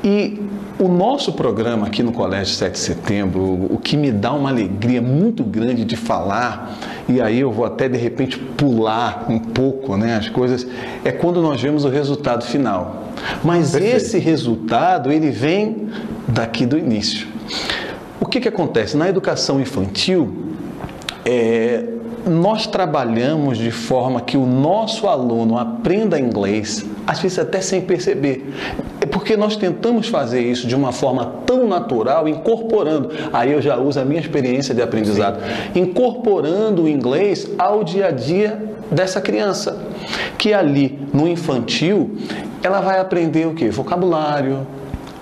E 0.02 0.40
o 0.80 0.88
nosso 0.88 1.34
programa 1.34 1.86
aqui 1.86 2.02
no 2.02 2.10
Colégio 2.10 2.54
7 2.54 2.72
de 2.72 2.78
Setembro, 2.78 3.42
o 3.70 3.78
que 3.78 3.98
me 3.98 4.10
dá 4.10 4.32
uma 4.32 4.48
alegria 4.48 5.02
muito 5.02 5.44
grande 5.44 5.84
de 5.84 5.94
falar, 5.94 6.78
e 7.06 7.20
aí 7.20 7.40
eu 7.40 7.52
vou 7.52 7.66
até 7.66 7.86
de 7.86 7.98
repente 7.98 8.38
pular 8.38 9.26
um 9.28 9.38
pouco 9.38 9.98
né, 9.98 10.16
as 10.16 10.30
coisas, 10.30 10.66
é 11.04 11.12
quando 11.12 11.42
nós 11.42 11.60
vemos 11.60 11.84
o 11.84 11.90
resultado 11.90 12.46
final. 12.46 13.04
Mas 13.44 13.72
Perfeito. 13.72 13.96
esse 13.96 14.18
resultado, 14.18 15.12
ele 15.12 15.30
vem 15.30 15.90
daqui 16.26 16.64
do 16.64 16.78
início. 16.78 17.28
O 18.18 18.24
que, 18.24 18.40
que 18.40 18.48
acontece? 18.48 18.96
Na 18.96 19.06
educação 19.06 19.60
infantil, 19.60 20.32
é, 21.26 21.84
nós 22.26 22.66
trabalhamos 22.66 23.58
de 23.58 23.70
forma 23.70 24.22
que 24.22 24.36
o 24.36 24.46
nosso 24.46 25.06
aluno 25.06 25.58
aprenda 25.58 26.18
inglês, 26.18 26.86
às 27.06 27.20
vezes 27.20 27.38
até 27.38 27.60
sem 27.60 27.80
perceber. 27.80 28.52
É 29.00 29.06
porque 29.06 29.36
nós 29.36 29.56
tentamos 29.56 30.08
fazer 30.08 30.40
isso 30.40 30.66
de 30.66 30.74
uma 30.74 30.92
forma 30.92 31.24
tão 31.46 31.66
natural, 31.66 32.28
incorporando, 32.28 33.10
aí 33.32 33.52
eu 33.52 33.62
já 33.62 33.76
uso 33.76 34.00
a 34.00 34.04
minha 34.04 34.20
experiência 34.20 34.74
de 34.74 34.82
aprendizado, 34.82 35.40
Sim. 35.72 35.80
incorporando 35.80 36.84
o 36.84 36.88
inglês 36.88 37.50
ao 37.58 37.82
dia 37.82 38.06
a 38.06 38.10
dia 38.10 38.62
dessa 38.90 39.20
criança, 39.20 39.78
que 40.36 40.52
ali 40.52 40.98
no 41.12 41.28
infantil 41.28 42.16
ela 42.62 42.80
vai 42.80 42.98
aprender 42.98 43.46
o 43.46 43.54
que? 43.54 43.68
Vocabulário, 43.70 44.66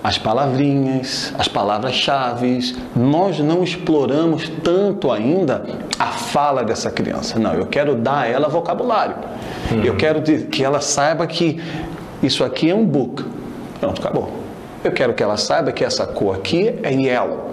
as 0.03 0.17
palavrinhas, 0.17 1.33
as 1.37 1.47
palavras-chave. 1.47 2.75
Nós 2.95 3.39
não 3.39 3.63
exploramos 3.63 4.49
tanto 4.63 5.11
ainda 5.11 5.65
a 5.97 6.07
fala 6.07 6.63
dessa 6.63 6.89
criança. 6.89 7.37
Não, 7.37 7.53
eu 7.53 7.65
quero 7.65 7.95
dar 7.95 8.19
a 8.19 8.27
ela 8.27 8.47
vocabulário. 8.47 9.15
Uhum. 9.71 9.83
Eu 9.83 9.95
quero 9.95 10.21
que 10.21 10.63
ela 10.63 10.79
saiba 10.81 11.27
que 11.27 11.61
isso 12.23 12.43
aqui 12.43 12.69
é 12.69 12.75
um 12.75 12.85
book. 12.85 13.23
Pronto, 13.79 14.01
acabou. 14.01 14.31
Eu 14.83 14.91
quero 14.91 15.13
que 15.13 15.21
ela 15.21 15.37
saiba 15.37 15.71
que 15.71 15.83
essa 15.83 16.07
cor 16.07 16.35
aqui 16.35 16.79
é 16.83 16.93
yellow. 16.93 17.48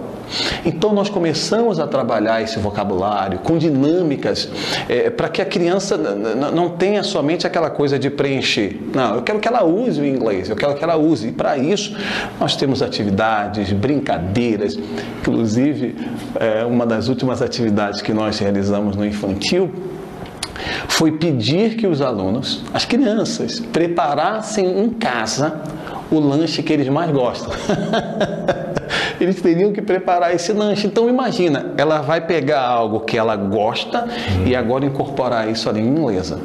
Então 0.65 0.93
nós 0.93 1.09
começamos 1.09 1.79
a 1.79 1.87
trabalhar 1.87 2.41
esse 2.41 2.59
vocabulário 2.59 3.39
com 3.39 3.57
dinâmicas 3.57 4.49
é, 4.89 5.09
para 5.09 5.29
que 5.29 5.41
a 5.41 5.45
criança 5.45 5.97
não 5.97 6.69
tenha 6.69 7.03
somente 7.03 7.47
aquela 7.47 7.69
coisa 7.69 7.97
de 7.97 8.09
preencher. 8.09 8.79
Não, 8.93 9.15
eu 9.15 9.21
quero 9.21 9.39
que 9.39 9.47
ela 9.47 9.63
use 9.63 10.01
o 10.01 10.05
inglês, 10.05 10.49
eu 10.49 10.55
quero 10.55 10.75
que 10.75 10.83
ela 10.83 10.95
use. 10.95 11.29
E 11.29 11.31
para 11.31 11.57
isso 11.57 11.95
nós 12.39 12.55
temos 12.55 12.81
atividades, 12.81 13.71
brincadeiras. 13.71 14.77
Inclusive, 15.21 15.95
é, 16.39 16.65
uma 16.65 16.85
das 16.85 17.07
últimas 17.07 17.41
atividades 17.41 18.01
que 18.01 18.13
nós 18.13 18.39
realizamos 18.39 18.95
no 18.95 19.05
infantil 19.05 19.71
foi 20.87 21.11
pedir 21.11 21.75
que 21.75 21.85
os 21.85 22.01
alunos, 22.01 22.63
as 22.73 22.85
crianças, 22.85 23.59
preparassem 23.59 24.79
em 24.79 24.89
casa 24.89 25.61
o 26.09 26.19
lanche 26.19 26.63
que 26.63 26.73
eles 26.73 26.87
mais 26.89 27.11
gostam. 27.11 27.51
eles 29.19 29.41
teriam 29.41 29.71
que 29.71 29.81
preparar 29.81 30.33
esse 30.33 30.53
lanche. 30.53 30.87
Então 30.87 31.09
imagina, 31.09 31.73
ela 31.77 32.01
vai 32.01 32.21
pegar 32.21 32.61
algo 32.61 33.01
que 33.01 33.17
ela 33.17 33.35
gosta 33.35 34.07
e 34.45 34.55
agora 34.55 34.85
incorporar 34.85 35.49
isso 35.49 35.69
ali 35.69 35.81
em 35.81 35.87
inglesa. 35.87 36.39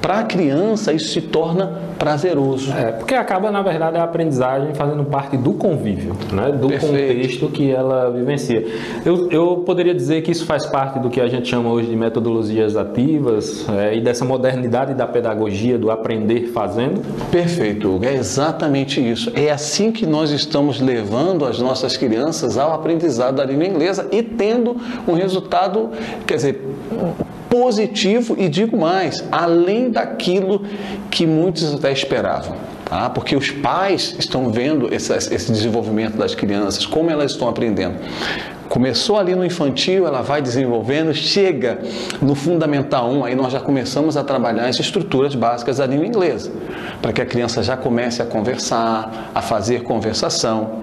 Para 0.00 0.20
a 0.20 0.22
criança 0.22 0.92
isso 0.92 1.08
se 1.08 1.20
torna 1.20 1.87
prazeroso. 1.98 2.72
É, 2.72 2.92
porque 2.92 3.14
acaba, 3.14 3.50
na 3.50 3.62
verdade, 3.62 3.96
a 3.96 4.04
aprendizagem 4.04 4.74
fazendo 4.74 5.04
parte 5.04 5.36
do 5.36 5.52
convívio, 5.52 6.16
né? 6.32 6.52
do 6.52 6.68
Perfeito. 6.68 6.86
contexto 6.86 7.48
que 7.48 7.70
ela 7.70 8.10
vivencia. 8.10 8.64
Eu, 9.04 9.30
eu 9.30 9.56
poderia 9.66 9.94
dizer 9.94 10.22
que 10.22 10.30
isso 10.30 10.46
faz 10.46 10.64
parte 10.64 10.98
do 10.98 11.10
que 11.10 11.20
a 11.20 11.28
gente 11.28 11.48
chama 11.48 11.70
hoje 11.70 11.88
de 11.88 11.96
metodologias 11.96 12.76
ativas 12.76 13.68
é, 13.68 13.96
e 13.96 14.00
dessa 14.00 14.24
modernidade 14.24 14.94
da 14.94 15.06
pedagogia, 15.06 15.78
do 15.78 15.90
aprender 15.90 16.48
fazendo? 16.52 17.02
Perfeito, 17.30 17.98
é 18.02 18.14
exatamente 18.14 19.00
isso. 19.00 19.32
É 19.34 19.50
assim 19.50 19.90
que 19.90 20.06
nós 20.06 20.30
estamos 20.30 20.80
levando 20.80 21.44
as 21.44 21.58
nossas 21.58 21.96
crianças 21.96 22.56
ao 22.56 22.72
aprendizado 22.72 23.36
da 23.36 23.44
língua 23.44 23.66
inglesa 23.66 24.06
e 24.12 24.22
tendo 24.22 24.76
um 25.06 25.14
resultado, 25.14 25.90
quer 26.26 26.36
dizer, 26.36 26.62
positivo 27.48 28.36
e 28.38 28.48
digo 28.48 28.76
mais, 28.76 29.24
além 29.32 29.90
daquilo 29.90 30.64
que 31.10 31.26
muitos 31.26 31.74
até 31.74 31.92
esperavam. 31.92 32.56
Tá? 32.84 33.10
Porque 33.10 33.36
os 33.36 33.50
pais 33.50 34.14
estão 34.18 34.50
vendo 34.50 34.92
esse, 34.92 35.12
desenvolvimento 35.52 36.16
das 36.16 36.34
crianças, 36.34 36.86
como 36.86 37.10
elas 37.10 37.32
estão 37.32 37.48
aprendendo. 37.48 37.96
Começou 38.68 39.18
ali 39.18 39.34
no 39.34 39.44
infantil, 39.44 40.06
ela 40.06 40.22
vai 40.22 40.42
desenvolvendo, 40.42 41.12
chega 41.14 41.78
no 42.20 42.34
Fundamental 42.34 43.10
1, 43.10 43.24
aí 43.24 43.34
nós 43.34 43.52
já 43.52 43.60
começamos 43.60 44.16
a 44.16 44.24
trabalhar 44.24 44.66
as 44.66 44.78
estruturas 44.78 45.34
básicas 45.34 45.78
da 45.78 45.86
língua 45.86 46.06
inglesa, 46.06 46.50
para 47.00 47.12
que 47.12 47.20
a 47.20 47.26
criança 47.26 47.62
já 47.62 47.76
comece 47.76 48.20
a 48.20 48.26
conversar, 48.26 49.30
a 49.34 49.40
fazer 49.40 49.82
conversação. 49.82 50.82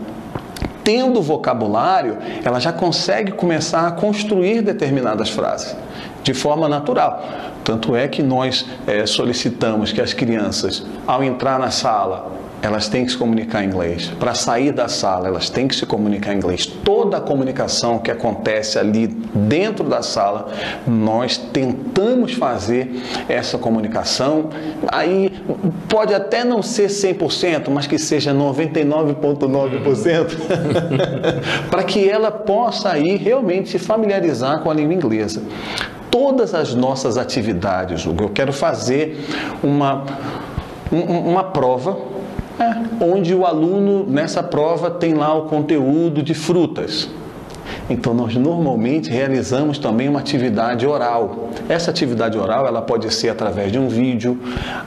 Tendo 0.84 1.22
vocabulário, 1.22 2.18
ela 2.44 2.60
já 2.60 2.72
consegue 2.72 3.32
começar 3.32 3.88
a 3.88 3.92
construir 3.92 4.62
determinadas 4.62 5.30
frases 5.30 5.76
de 6.26 6.34
forma 6.34 6.68
natural. 6.68 7.24
Tanto 7.64 7.96
é 7.96 8.08
que 8.08 8.24
nós 8.24 8.66
é, 8.88 9.06
solicitamos 9.06 9.94
que 9.94 10.02
as 10.02 10.12
crianças, 10.12 10.84
ao 11.06 11.24
entrar 11.24 11.60
na 11.60 11.70
sala, 11.70 12.34
elas 12.64 12.88
têm 12.90 13.06
que 13.06 13.12
se 13.12 13.18
comunicar 13.18 13.64
em 13.64 13.68
inglês. 13.68 14.12
Para 14.20 14.34
sair 14.34 14.72
da 14.72 14.88
sala, 14.88 15.28
elas 15.28 15.52
têm 15.52 15.68
que 15.68 15.76
se 15.76 15.86
comunicar 15.86 16.34
em 16.34 16.38
inglês. 16.38 16.66
Toda 16.66 17.18
a 17.18 17.22
comunicação 17.22 18.00
que 18.00 18.10
acontece 18.10 18.80
ali 18.80 19.06
dentro 19.06 19.88
da 19.88 20.02
sala, 20.02 20.48
nós 20.88 21.38
tentamos 21.38 22.34
fazer 22.34 22.90
essa 23.30 23.60
comunicação. 23.60 24.50
Aí 24.88 25.32
pode 25.88 26.12
até 26.16 26.44
não 26.44 26.64
ser 26.64 26.88
100%, 26.88 27.70
mas 27.70 27.86
que 27.86 28.00
seja 28.00 28.34
99,9%, 28.34 30.32
para 31.70 31.84
que 31.84 32.10
ela 32.10 32.32
possa 32.32 32.90
aí 32.90 33.16
realmente 33.16 33.70
se 33.70 33.78
familiarizar 33.78 34.62
com 34.62 34.72
a 34.72 34.74
língua 34.74 34.96
inglesa 34.96 35.44
todas 36.10 36.54
as 36.54 36.74
nossas 36.74 37.18
atividades, 37.18 38.06
Hugo. 38.06 38.26
Eu 38.26 38.30
quero 38.30 38.54
fazer 38.54 39.26
uma, 39.64 40.06
uma 40.92 41.44
prova 41.44 41.98
é, 42.60 43.04
onde 43.04 43.36
o 43.36 43.46
aluno 43.46 44.06
nessa 44.06 44.42
prova 44.42 44.90
tem 44.90 45.14
lá 45.14 45.34
o 45.34 45.44
conteúdo 45.44 46.24
de 46.24 46.34
frutas. 46.34 47.10
Então 47.90 48.14
nós 48.14 48.36
normalmente 48.36 49.10
realizamos 49.10 49.78
também 49.78 50.08
uma 50.08 50.20
atividade 50.20 50.86
oral. 50.88 51.50
Essa 51.68 51.92
atividade 51.92 52.38
oral 52.38 52.66
ela 52.66 52.82
pode 52.82 53.14
ser 53.14 53.30
através 53.30 53.72
de 53.72 53.78
um 53.78 53.88
vídeo, 53.88 54.40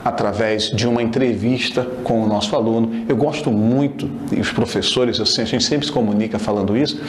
através 0.03 0.63
de 0.63 0.87
uma 0.87 1.01
entrevista 1.01 1.85
com 2.03 2.23
o 2.23 2.27
nosso 2.27 2.55
aluno. 2.55 3.05
Eu 3.07 3.15
gosto 3.15 3.51
muito 3.51 4.09
e 4.31 4.39
os 4.39 4.51
professores, 4.51 5.19
a 5.19 5.45
gente 5.45 5.63
sempre 5.63 5.85
se 5.85 5.91
comunica 5.91 6.39
falando 6.39 6.75
isso, 6.75 6.99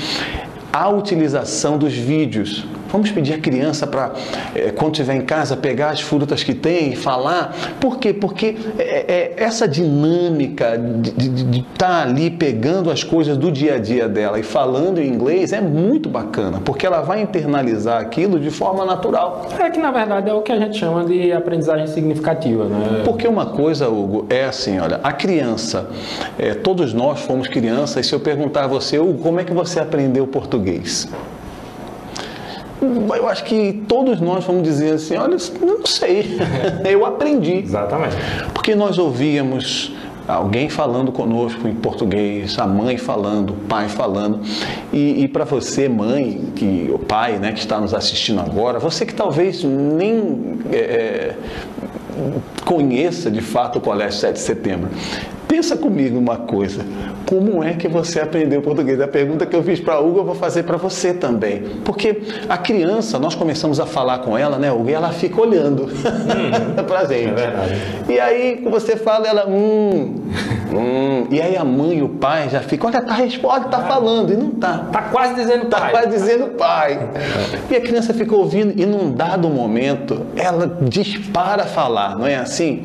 a 0.72 0.88
utilização 0.88 1.78
dos 1.78 1.94
vídeos. 1.94 2.64
Vamos 2.92 3.11
pedir 3.11 3.35
a 3.35 3.38
criança 3.38 3.87
para, 3.87 4.12
é, 4.54 4.70
quando 4.70 4.94
estiver 4.94 5.14
em 5.14 5.23
casa, 5.23 5.56
pegar 5.56 5.90
as 5.90 6.00
frutas 6.00 6.42
que 6.42 6.54
tem 6.54 6.92
e 6.92 6.97
falar. 6.97 7.54
Por 7.80 7.99
quê? 7.99 8.12
Porque 8.12 8.56
é, 8.78 8.82
é, 8.82 9.35
essa 9.37 9.66
dinâmica 9.68 10.76
de 10.78 11.61
estar 11.61 11.87
tá 11.87 12.02
ali 12.02 12.30
pegando 12.30 12.90
as 12.90 13.04
coisas 13.04 13.37
do 13.37 13.50
dia 13.50 13.75
a 13.75 13.78
dia 13.78 14.09
dela 14.09 14.38
e 14.38 14.42
falando 14.42 14.99
em 14.99 15.09
inglês 15.09 15.52
é 15.52 15.61
muito 15.61 16.09
bacana, 16.09 16.61
porque 16.64 16.87
ela 16.87 17.00
vai 17.00 17.23
internalizar 17.23 18.00
aquilo 18.00 18.38
de 18.38 18.50
forma 18.50 18.85
natural. 18.85 19.49
É 19.59 19.70
que, 19.70 19.78
na 19.78 19.90
verdade, 19.90 20.28
é 20.28 20.35
o 20.35 20.42
que 20.42 20.52
a 20.52 20.59
gente 20.59 20.78
chama 20.78 21.04
de 21.04 21.32
aprendizagem 21.32 21.87
significativa. 21.87 22.64
Né? 22.64 23.02
Porque 23.04 23.26
uma 23.26 23.47
coisa, 23.47 23.88
Hugo, 23.88 24.26
é 24.28 24.44
assim, 24.44 24.78
olha, 24.78 25.00
a 25.02 25.12
criança, 25.12 25.88
é, 26.38 26.54
todos 26.54 26.92
nós 26.92 27.20
fomos 27.20 27.49
crianças, 27.49 28.06
e 28.06 28.09
se 28.09 28.14
eu 28.14 28.20
perguntar 28.20 28.64
a 28.64 28.66
você, 28.66 28.99
Hugo, 28.99 29.23
como 29.23 29.40
é 29.40 29.44
que 29.44 29.52
você 29.52 29.80
aprendeu 29.80 30.26
português? 30.26 31.09
Eu 32.80 33.28
acho 33.28 33.44
que 33.44 33.82
todos 33.87 34.20
nós 34.20 34.44
vamos 34.44 34.62
dizer 34.62 34.94
assim, 34.94 35.16
olha, 35.16 35.37
não 35.60 35.84
sei, 35.84 36.38
eu 36.88 37.04
aprendi. 37.04 37.58
Exatamente. 37.58 38.16
Porque 38.54 38.75
nós 38.75 38.99
ouvíamos 38.99 39.92
alguém 40.26 40.68
falando 40.68 41.10
conosco 41.10 41.66
em 41.66 41.75
português, 41.75 42.58
a 42.58 42.66
mãe 42.66 42.96
falando, 42.96 43.50
o 43.50 43.56
pai 43.68 43.88
falando. 43.88 44.40
E, 44.92 45.25
e 45.25 45.28
para 45.28 45.44
você, 45.44 45.88
mãe, 45.88 46.52
que 46.54 46.90
o 46.92 46.99
pai, 46.99 47.38
né, 47.38 47.52
que 47.52 47.60
está 47.60 47.80
nos 47.80 47.92
assistindo 47.92 48.40
agora, 48.40 48.78
você 48.78 49.04
que 49.04 49.14
talvez 49.14 49.64
nem 49.64 50.58
é, 50.72 50.76
é 50.76 51.37
conheça 52.64 53.30
de 53.30 53.40
fato 53.40 53.78
o 53.78 53.80
Colégio 53.80 54.18
7 54.18 54.34
de 54.34 54.40
Setembro, 54.40 54.90
Pensa 55.50 55.76
comigo 55.76 56.16
uma 56.16 56.37
coisa. 56.37 56.87
Como 57.26 57.64
é 57.64 57.73
que 57.73 57.88
você 57.88 58.21
aprendeu 58.21 58.62
português? 58.62 59.00
A 59.00 59.09
pergunta 59.09 59.45
que 59.45 59.57
eu 59.57 59.64
fiz 59.64 59.80
para 59.80 59.99
Hugo 59.99 60.21
eu 60.21 60.25
vou 60.25 60.37
fazer 60.37 60.62
para 60.62 60.76
você 60.76 61.12
também. 61.12 61.64
Porque 61.85 62.23
a 62.49 62.57
criança, 62.57 63.19
nós 63.19 63.35
começamos 63.35 63.80
a 63.80 63.85
falar 63.85 64.21
com 64.21 64.38
ela, 64.38 64.61
né, 64.61 64.71
Hugo? 64.71 64.88
E 64.88 64.92
ela 64.92 65.11
fica 65.11 65.40
olhando 65.40 65.87
hum, 65.90 66.85
para 66.87 67.00
a 67.00 67.04
gente. 67.04 67.40
É. 67.40 68.12
E 68.12 68.21
aí 68.21 68.64
você 68.71 68.95
fala, 68.95 69.26
ela, 69.26 69.49
hum, 69.49 70.23
hum. 70.73 71.26
E 71.33 71.42
aí 71.42 71.57
a 71.57 71.64
mãe 71.64 71.99
e 71.99 72.02
o 72.02 72.09
pai 72.09 72.49
já 72.49 72.61
ficam, 72.61 72.88
olha, 72.88 73.02
tá 73.02 73.14
resposta, 73.14 73.69
tá 73.69 73.80
falando. 73.80 74.33
E 74.33 74.37
não 74.37 74.50
tá. 74.50 74.87
Tá 74.92 75.02
quase 75.02 75.35
dizendo 75.35 75.66
tá 75.66 75.80
pai. 75.80 75.90
Tá 75.92 75.99
quase 75.99 76.16
dizendo 76.16 76.47
pai. 76.57 77.11
E 77.69 77.75
a 77.75 77.80
criança 77.80 78.14
fica 78.14 78.37
ouvindo 78.37 78.80
e 78.80 78.87
num 78.87 79.11
dado 79.11 79.49
momento 79.49 80.26
ela 80.37 80.78
dispara 80.83 81.64
a 81.64 81.66
falar, 81.66 82.16
não 82.16 82.25
é 82.25 82.37
assim? 82.37 82.85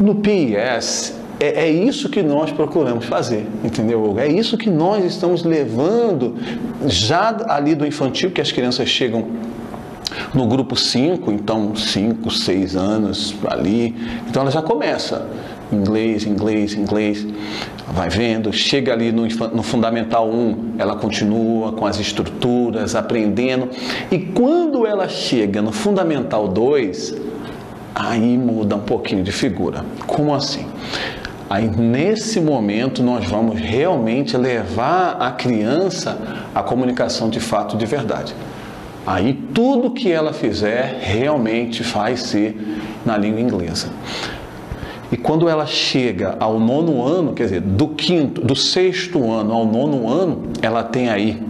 No 0.00 0.16
PIS, 0.16 1.19
é, 1.40 1.64
é, 1.64 1.70
isso 1.70 2.10
que 2.10 2.22
nós 2.22 2.52
procuramos 2.52 3.06
fazer, 3.06 3.46
entendeu? 3.64 4.14
É 4.18 4.28
isso 4.28 4.58
que 4.58 4.68
nós 4.68 5.04
estamos 5.04 5.42
levando 5.42 6.36
já 6.86 7.34
ali 7.48 7.74
do 7.74 7.86
infantil, 7.86 8.30
que 8.30 8.42
as 8.42 8.52
crianças 8.52 8.88
chegam 8.88 9.26
no 10.34 10.46
grupo 10.46 10.76
5, 10.76 11.32
então 11.32 11.74
5, 11.74 12.30
6 12.30 12.76
anos 12.76 13.34
ali, 13.48 13.94
então 14.28 14.42
ela 14.42 14.50
já 14.50 14.60
começa 14.60 15.26
inglês, 15.72 16.26
inglês, 16.26 16.74
inglês, 16.74 17.26
vai 17.88 18.08
vendo, 18.08 18.52
chega 18.52 18.92
ali 18.92 19.12
no, 19.12 19.26
no 19.54 19.62
Fundamental 19.62 20.28
1, 20.28 20.74
ela 20.78 20.96
continua 20.96 21.72
com 21.72 21.86
as 21.86 21.98
estruturas, 21.98 22.94
aprendendo, 22.94 23.68
e 24.10 24.18
quando 24.18 24.86
ela 24.86 25.08
chega 25.08 25.62
no 25.62 25.72
Fundamental 25.72 26.48
2, 26.48 27.14
aí 27.94 28.36
muda 28.36 28.76
um 28.76 28.80
pouquinho 28.80 29.22
de 29.22 29.32
figura. 29.32 29.84
Como 30.06 30.34
assim? 30.34 30.66
Aí 31.50 31.68
nesse 31.68 32.40
momento 32.40 33.02
nós 33.02 33.26
vamos 33.26 33.58
realmente 33.58 34.36
levar 34.36 35.16
a 35.18 35.32
criança 35.32 36.16
à 36.54 36.62
comunicação 36.62 37.28
de 37.28 37.40
fato 37.40 37.76
de 37.76 37.84
verdade. 37.84 38.36
Aí 39.04 39.32
tudo 39.52 39.90
que 39.90 40.12
ela 40.12 40.32
fizer 40.32 41.00
realmente 41.00 41.82
vai 41.82 42.16
ser 42.16 42.56
na 43.04 43.16
língua 43.16 43.40
inglesa. 43.40 43.88
E 45.10 45.16
quando 45.16 45.48
ela 45.48 45.66
chega 45.66 46.36
ao 46.38 46.60
nono 46.60 47.04
ano, 47.04 47.32
quer 47.32 47.42
dizer, 47.44 47.60
do 47.62 47.88
quinto, 47.88 48.42
do 48.42 48.54
sexto 48.54 49.28
ano 49.28 49.52
ao 49.52 49.66
nono 49.66 50.08
ano, 50.08 50.44
ela 50.62 50.84
tem 50.84 51.08
aí 51.08 51.42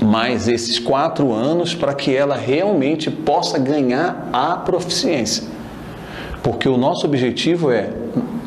mais 0.00 0.48
esses 0.48 0.78
quatro 0.78 1.30
anos 1.30 1.74
para 1.74 1.92
que 1.92 2.16
ela 2.16 2.36
realmente 2.36 3.10
possa 3.10 3.58
ganhar 3.58 4.30
a 4.32 4.56
proficiência. 4.56 5.44
Porque 6.42 6.66
o 6.66 6.78
nosso 6.78 7.04
objetivo 7.04 7.70
é 7.70 7.99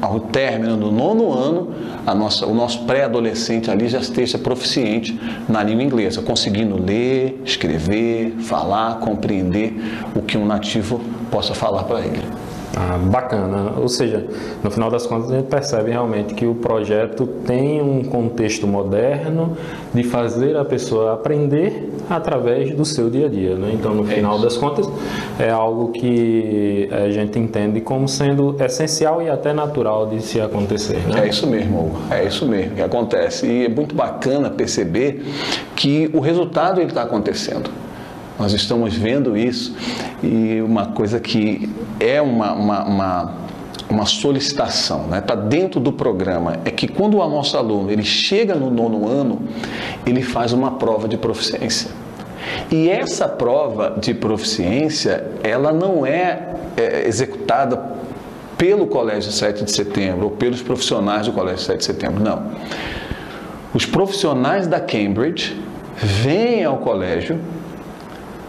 ao 0.04 0.20
término 0.20 0.76
do 0.76 0.92
nono 0.92 1.32
ano, 1.32 1.70
nossa, 2.14 2.46
o 2.46 2.54
nosso 2.54 2.84
pré-adolescente 2.84 3.72
ali 3.72 3.88
já 3.88 4.00
esteja 4.00 4.38
proficiente 4.38 5.18
na 5.48 5.64
língua 5.64 5.82
inglesa, 5.82 6.22
conseguindo 6.22 6.76
ler, 6.76 7.42
escrever, 7.46 8.32
falar, 8.40 9.00
compreender 9.00 9.74
o 10.14 10.22
que 10.22 10.38
um 10.38 10.46
nativo 10.46 11.00
possa 11.32 11.54
falar 11.54 11.84
para 11.84 12.02
ele. 12.02 12.43
Ah, 12.76 12.98
bacana. 12.98 13.74
Ou 13.78 13.88
seja, 13.88 14.26
no 14.64 14.72
final 14.72 14.90
das 14.90 15.06
contas 15.06 15.30
a 15.30 15.36
gente 15.36 15.48
percebe 15.48 15.92
realmente 15.92 16.34
que 16.34 16.48
o 16.48 16.56
projeto 16.56 17.28
tem 17.46 17.80
um 17.80 18.04
contexto 18.04 18.66
moderno 18.66 19.56
de 19.94 20.04
fazer 20.04 20.58
a 20.58 20.66
pessoa 20.66 21.14
aprender 21.14 21.92
através 22.10 22.74
do 22.76 22.84
seu 22.84 23.12
dia 23.12 23.28
a 23.28 23.30
dia. 23.30 23.56
Né? 23.56 23.72
Então, 23.76 23.94
no 23.94 24.04
é 24.10 24.16
final 24.16 24.36
isso. 24.36 24.44
das 24.44 24.58
contas, 24.58 24.90
é 25.38 25.52
algo 25.52 25.92
que 25.92 26.90
a 26.92 27.12
gente 27.12 27.38
entende 27.38 27.80
como 27.80 28.08
sendo 28.08 28.56
essencial 28.60 29.22
e 29.22 29.30
até 29.30 29.54
natural 29.54 30.08
de 30.08 30.20
se 30.20 30.42
acontecer. 30.42 30.98
Né? 31.08 31.26
É 31.26 31.28
isso 31.28 31.46
mesmo, 31.46 31.92
é 32.10 32.26
isso 32.26 32.44
mesmo 32.48 32.76
que 32.76 32.82
acontece. 32.82 33.46
E 33.46 33.66
é 33.66 33.70
muito 33.70 33.94
bacana 33.94 34.50
perceber 34.50 35.24
que 35.76 36.10
o 36.12 36.20
resultado 36.20 36.82
está 36.82 37.04
acontecendo. 37.04 37.70
Nós 38.40 38.52
estamos 38.52 38.96
vendo 38.96 39.38
isso 39.38 39.76
e 40.24 40.60
uma 40.62 40.88
coisa 40.88 41.20
que 41.20 41.70
é 42.00 42.22
uma, 42.22 42.54
uma, 42.54 42.84
uma, 42.84 43.34
uma 43.90 44.06
solicitação, 44.06 45.04
está 45.04 45.12
né? 45.12 45.22
Tá 45.22 45.36
dentro 45.36 45.80
do 45.80 45.92
programa, 45.92 46.60
é 46.66 46.72
que 46.72 46.88
quando 46.88 47.18
o 47.18 47.30
nosso 47.30 47.58
aluno 47.58 47.92
ele 47.92 48.04
chega 48.04 48.56
no 48.56 48.70
nono 48.70 49.08
ano, 49.08 49.42
ele 50.06 50.22
faz 50.22 50.54
uma 50.54 50.72
prova 50.72 51.08
de 51.08 51.18
proficiência. 51.18 51.92
E 52.72 52.90
essa 52.90 53.28
prova 53.28 53.96
de 54.00 54.14
proficiência, 54.14 55.26
ela 55.44 55.72
não 55.72 56.06
é, 56.06 56.56
é 56.76 57.08
executada 57.08 57.94
pelo 58.58 58.88
Colégio 58.88 59.32
7 59.32 59.64
de 59.64 59.72
Setembro 59.72 60.26
ou 60.26 60.32
pelos 60.32 60.62
profissionais 60.62 61.26
do 61.26 61.34
Colégio 61.34 61.60
7 61.66 61.78
de 61.80 61.86
Setembro, 61.86 62.24
não. 62.24 62.52
Os 63.74 63.86
profissionais 63.86 64.68
da 64.68 64.80
Cambridge 64.80 65.60
vêm 65.98 66.64
ao 66.64 66.78
colégio 66.78 67.40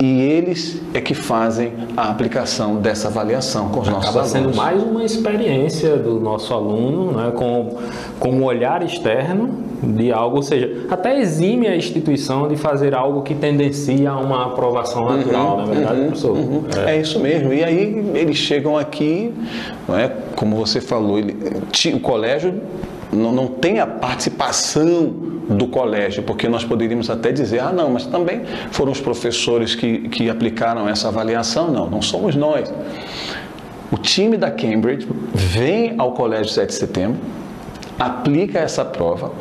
e 0.00 0.20
eles 0.20 0.80
é 0.92 1.00
que 1.00 1.14
fazem 1.14 1.72
a 1.96 2.10
aplicação 2.10 2.76
dessa 2.76 3.08
avaliação 3.08 3.68
com 3.68 3.80
os 3.80 3.88
Acaba 3.88 4.02
nossos 4.02 4.16
alunos. 4.16 4.30
sendo 4.30 4.56
mais 4.56 4.82
uma 4.82 5.04
experiência 5.04 5.96
do 5.96 6.18
nosso 6.18 6.52
aluno, 6.52 7.12
né, 7.12 7.32
com, 7.34 7.78
com 8.18 8.30
um 8.30 8.44
olhar 8.44 8.82
externo 8.82 9.62
de 9.82 10.10
algo, 10.10 10.36
ou 10.36 10.42
seja, 10.42 10.86
até 10.90 11.20
exime 11.20 11.68
a 11.68 11.76
instituição 11.76 12.48
de 12.48 12.56
fazer 12.56 12.94
algo 12.94 13.22
que 13.22 13.34
tendencia 13.34 14.10
a 14.10 14.18
uma 14.18 14.46
aprovação 14.46 15.04
natural, 15.04 15.58
uhum, 15.58 15.66
na 15.66 15.72
é 15.72 15.74
verdade, 15.74 16.00
uhum, 16.00 16.06
professor? 16.06 16.36
Uhum. 16.36 16.64
É. 16.86 16.96
é. 16.96 17.00
isso 17.00 17.20
mesmo. 17.20 17.52
E 17.52 17.62
aí 17.62 18.12
eles 18.14 18.36
chegam 18.36 18.76
aqui, 18.76 19.32
não 19.86 19.98
é? 19.98 20.10
como 20.34 20.56
você 20.56 20.80
falou, 20.80 21.18
ele, 21.18 21.36
o 21.94 22.00
colégio 22.00 22.60
não, 23.14 23.32
não 23.32 23.46
tem 23.46 23.80
a 23.80 23.86
participação 23.86 25.06
do 25.48 25.66
colégio, 25.66 26.22
porque 26.22 26.48
nós 26.48 26.64
poderíamos 26.64 27.10
até 27.10 27.32
dizer, 27.32 27.60
ah, 27.60 27.72
não, 27.72 27.90
mas 27.90 28.06
também 28.06 28.42
foram 28.70 28.92
os 28.92 29.00
professores 29.00 29.74
que, 29.74 30.08
que 30.08 30.30
aplicaram 30.30 30.88
essa 30.88 31.08
avaliação. 31.08 31.70
Não, 31.70 31.88
não 31.88 32.02
somos 32.02 32.34
nós. 32.34 32.72
O 33.92 33.96
time 33.96 34.36
da 34.36 34.50
Cambridge 34.50 35.06
vem 35.32 35.94
ao 35.98 36.12
Colégio 36.12 36.52
7 36.52 36.68
de 36.68 36.74
Setembro 36.74 37.20
aplica 37.98 38.58
essa 38.58 38.84
prova 38.84 39.32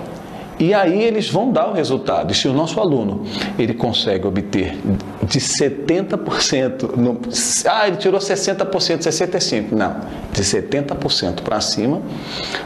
e 0.60 0.74
aí 0.74 1.04
eles 1.04 1.30
vão 1.30 1.52
dar 1.52 1.70
o 1.70 1.74
resultado. 1.74 2.32
E 2.32 2.36
se 2.36 2.48
o 2.48 2.54
nosso 2.54 2.80
aluno 2.80 3.24
ele 3.58 3.74
consegue 3.74 4.28
obter 4.28 4.78
de 5.24 5.40
70%, 5.40 6.96
no, 6.96 7.20
ah, 7.68 7.88
ele 7.88 7.98
tirou 7.98 8.20
60%, 8.20 9.00
65%, 9.00 9.72
não, 9.72 9.96
de 10.32 10.42
70% 10.42 11.42
para 11.42 11.60
cima, 11.62 12.02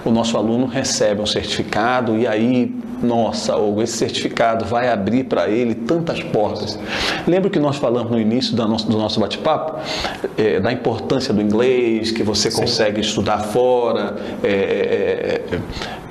o 0.05 0.11
nosso 0.11 0.37
aluno 0.37 0.65
recebe 0.65 1.21
um 1.21 1.25
certificado 1.25 2.17
e 2.17 2.27
aí 2.27 2.75
nossa, 3.01 3.55
Hugo, 3.55 3.81
esse 3.81 3.97
certificado 3.97 4.65
vai 4.65 4.89
abrir 4.89 5.25
para 5.25 5.47
ele 5.49 5.75
tantas 5.75 6.21
portas. 6.23 6.79
Lembra 7.27 7.49
que 7.49 7.59
nós 7.59 7.77
falamos 7.77 8.11
no 8.11 8.19
início 8.19 8.55
do 8.55 8.67
nosso, 8.67 8.89
do 8.89 8.97
nosso 8.97 9.19
bate-papo 9.19 9.79
é, 10.37 10.59
da 10.59 10.71
importância 10.71 11.33
do 11.33 11.41
inglês, 11.41 12.11
que 12.11 12.23
você 12.23 12.49
Sim. 12.49 12.61
consegue 12.61 13.01
estudar 13.01 13.39
fora, 13.39 14.15
é, 14.43 14.47
é, 14.49 15.55
é, 15.55 15.59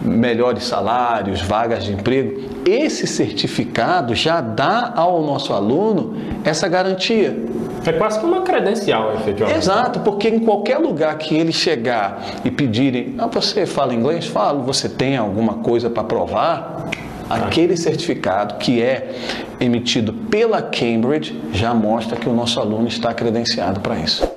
melhores 0.00 0.64
salários, 0.64 1.40
vagas 1.42 1.65
de 1.74 1.92
emprego. 1.92 2.40
Esse 2.64 3.06
certificado 3.06 4.14
já 4.14 4.40
dá 4.40 4.92
ao 4.94 5.22
nosso 5.22 5.52
aluno 5.52 6.16
essa 6.44 6.68
garantia. 6.68 7.36
É 7.84 7.92
quase 7.92 8.18
que 8.18 8.26
uma 8.26 8.42
credencial, 8.42 9.14
efetivamente. 9.14 9.58
Exato, 9.58 10.00
porque 10.00 10.28
em 10.28 10.40
qualquer 10.40 10.78
lugar 10.78 11.16
que 11.18 11.36
ele 11.36 11.52
chegar 11.52 12.20
e 12.44 12.50
pedirem, 12.50 13.14
ah, 13.18 13.26
você 13.26 13.66
fala 13.66 13.94
inglês? 13.94 14.26
Falo, 14.26 14.62
você 14.62 14.88
tem 14.88 15.16
alguma 15.16 15.54
coisa 15.54 15.88
para 15.88 16.02
provar? 16.02 16.90
Aquele 17.28 17.76
certificado 17.76 18.54
que 18.54 18.80
é 18.80 19.14
emitido 19.60 20.12
pela 20.12 20.62
Cambridge 20.62 21.40
já 21.52 21.74
mostra 21.74 22.16
que 22.16 22.28
o 22.28 22.32
nosso 22.32 22.60
aluno 22.60 22.86
está 22.86 23.12
credenciado 23.12 23.80
para 23.80 23.96
isso. 23.98 24.28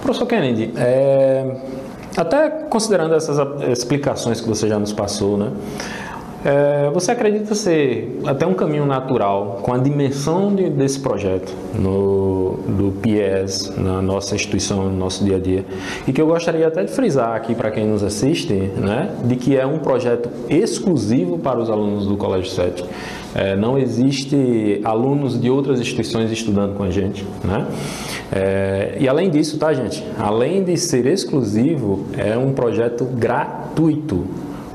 Professor 0.00 0.26
Kennedy, 0.26 0.72
é, 0.76 1.56
até 2.16 2.50
considerando 2.50 3.14
essas 3.14 3.38
explicações 3.68 4.40
que 4.40 4.48
você 4.48 4.68
já 4.68 4.78
nos 4.78 4.92
passou, 4.92 5.36
né? 5.36 5.50
É, 6.44 6.90
você 6.92 7.12
acredita 7.12 7.54
ser 7.54 8.20
até 8.26 8.44
um 8.44 8.54
caminho 8.54 8.84
natural 8.84 9.60
com 9.62 9.72
a 9.72 9.78
dimensão 9.78 10.52
de, 10.52 10.68
desse 10.68 10.98
projeto 10.98 11.54
no, 11.78 12.58
do 12.66 12.92
PIES 13.00 13.72
na 13.76 14.02
nossa 14.02 14.34
instituição, 14.34 14.84
no 14.84 14.96
nosso 14.96 15.24
dia 15.24 15.36
a 15.36 15.38
dia? 15.38 15.64
E 16.06 16.12
que 16.12 16.20
eu 16.20 16.26
gostaria 16.26 16.66
até 16.66 16.82
de 16.82 16.90
frisar 16.90 17.36
aqui 17.36 17.54
para 17.54 17.70
quem 17.70 17.86
nos 17.86 18.02
assiste, 18.02 18.52
né, 18.52 19.10
de 19.24 19.36
que 19.36 19.56
é 19.56 19.64
um 19.64 19.78
projeto 19.78 20.28
exclusivo 20.48 21.38
para 21.38 21.60
os 21.60 21.70
alunos 21.70 22.06
do 22.06 22.16
Colégio 22.16 22.50
7. 22.50 22.84
É, 23.34 23.56
não 23.56 23.78
existe 23.78 24.80
alunos 24.84 25.40
de 25.40 25.48
outras 25.48 25.80
instituições 25.80 26.30
estudando 26.30 26.76
com 26.76 26.82
a 26.82 26.90
gente, 26.90 27.24
né? 27.42 27.66
É, 28.30 28.96
e 29.00 29.08
além 29.08 29.30
disso, 29.30 29.58
tá, 29.58 29.72
gente? 29.72 30.04
Além 30.18 30.62
de 30.62 30.76
ser 30.76 31.06
exclusivo, 31.06 32.04
é 32.16 32.36
um 32.36 32.52
projeto 32.52 33.04
gratuito. 33.04 34.26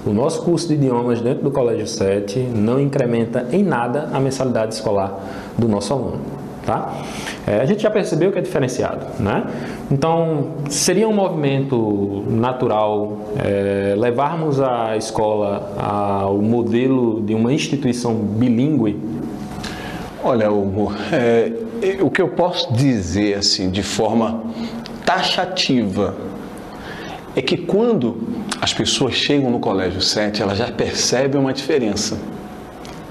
O 0.08 0.13
nosso 0.13 0.41
curso 0.41 0.70
de 0.70 0.76
idiomas 0.76 1.20
dentro 1.20 1.43
do 1.43 1.52
Colégio 1.52 1.86
7 1.86 2.39
não 2.39 2.80
incrementa 2.80 3.46
em 3.52 3.62
nada 3.62 4.10
a 4.13 4.22
mensalidade 4.22 4.74
escolar 4.74 5.20
do 5.58 5.67
nosso 5.67 5.91
aluno. 5.91 6.22
Tá? 6.65 6.93
É, 7.46 7.60
a 7.60 7.65
gente 7.65 7.84
já 7.84 7.91
percebeu 7.91 8.32
que 8.32 8.39
é 8.39 8.41
diferenciado. 8.41 9.06
Né? 9.20 9.43
Então, 9.91 10.52
seria 10.70 11.10
um 11.10 11.13
movimento 11.13 12.24
natural 12.30 13.17
é, 13.38 13.96
levarmos 13.98 14.62
a 14.62 14.96
escola 14.96 15.74
ao 15.78 16.38
modelo 16.38 17.22
de 17.22 17.36
uma 17.36 17.52
instituição 17.52 18.13
bilíngue? 18.15 18.98
Olha, 20.24 20.50
Hugo, 20.50 20.93
é, 21.12 21.52
o 22.02 22.10
que 22.10 22.22
eu 22.22 22.30
posso 22.30 22.72
dizer 22.72 23.38
assim 23.38 23.70
de 23.70 23.84
forma 23.84 24.41
taxativa 25.06 26.27
é 27.38 27.41
que 27.43 27.56
quando 27.56 28.17
as 28.60 28.73
pessoas 28.73 29.13
chegam 29.13 29.52
no 29.52 29.60
Colégio 29.60 30.02
7, 30.02 30.41
elas 30.41 30.58
já 30.58 30.71
percebem 30.71 31.39
uma 31.39 31.54
diferença. 31.54 32.17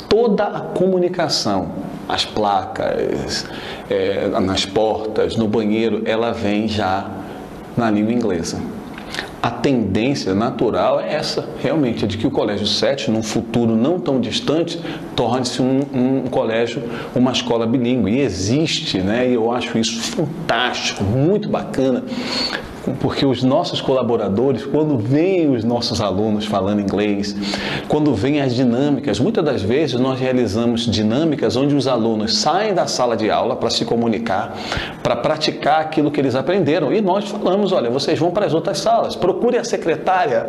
Toda 0.09 0.43
a 0.43 0.61
comunicação, 0.63 1.71
as 2.09 2.25
placas, 2.25 3.47
é, 3.89 4.29
nas 4.41 4.67
portas, 4.67 5.37
no 5.37 5.47
banheiro, 5.47 6.03
ela 6.05 6.33
vem 6.33 6.67
já 6.67 7.09
na 7.77 7.89
língua 7.89 8.13
inglesa. 8.13 8.61
A 9.41 9.49
tendência 9.49 10.35
natural 10.35 10.99
é 10.99 11.15
essa, 11.15 11.49
realmente, 11.63 12.05
é 12.05 12.09
de 12.09 12.19
que 12.19 12.27
o 12.27 12.31
Colégio 12.33 12.67
7, 12.67 13.13
num 13.13 13.23
futuro 13.23 13.77
não 13.77 14.01
tão 14.01 14.21
distante, 14.21 14.81
torne-se 15.15 15.63
um, 15.63 15.83
um, 15.95 16.23
colégio, 16.23 16.83
uma 17.15 17.31
escola 17.31 17.65
bilíngue. 17.65 18.11
E 18.11 18.21
existe, 18.23 18.99
né? 18.99 19.29
E 19.29 19.35
eu 19.35 19.53
acho 19.53 19.79
isso 19.79 20.03
fantástico, 20.03 21.05
muito 21.05 21.49
bacana, 21.49 22.03
porque 22.95 23.27
os 23.27 23.43
nossos 23.43 23.81
colaboradores, 23.81 24.65
quando 24.65 24.97
veem 24.97 25.51
os 25.55 25.65
nossos 25.65 26.01
alunos 26.01 26.47
falando 26.47 26.81
inglês, 26.81 27.35
quando 27.89 28.15
veem 28.15 28.41
as 28.41 28.55
dinâmicas, 28.55 29.19
muitas 29.19 29.45
das 29.45 29.63
vezes 29.63 29.99
nós 29.99 30.19
realizamos 30.19 30.87
dinâmicas 30.87 31.57
onde 31.57 31.75
os 31.75 31.87
alunos 31.87 32.39
saem 32.39 32.75
da 32.75 32.87
sala 32.87 33.17
de 33.17 33.31
aula 33.31 33.57
para 33.57 33.71
se 33.71 33.85
comunicar, 33.85 34.57
para 35.03 35.17
praticar 35.17 35.81
aquilo 35.81 36.11
que 36.11 36.21
eles 36.21 36.35
aprenderam. 36.35 36.93
E 36.93 37.01
nós 37.01 37.29
falamos: 37.29 37.73
olha, 37.73 37.91
vocês 37.91 38.19
vão 38.19 38.31
para 38.31 38.47
as 38.47 38.55
outras 38.55 38.79
salas, 38.79 39.17
procure 39.17 39.59
a 39.59 39.65
secretária 39.65 40.47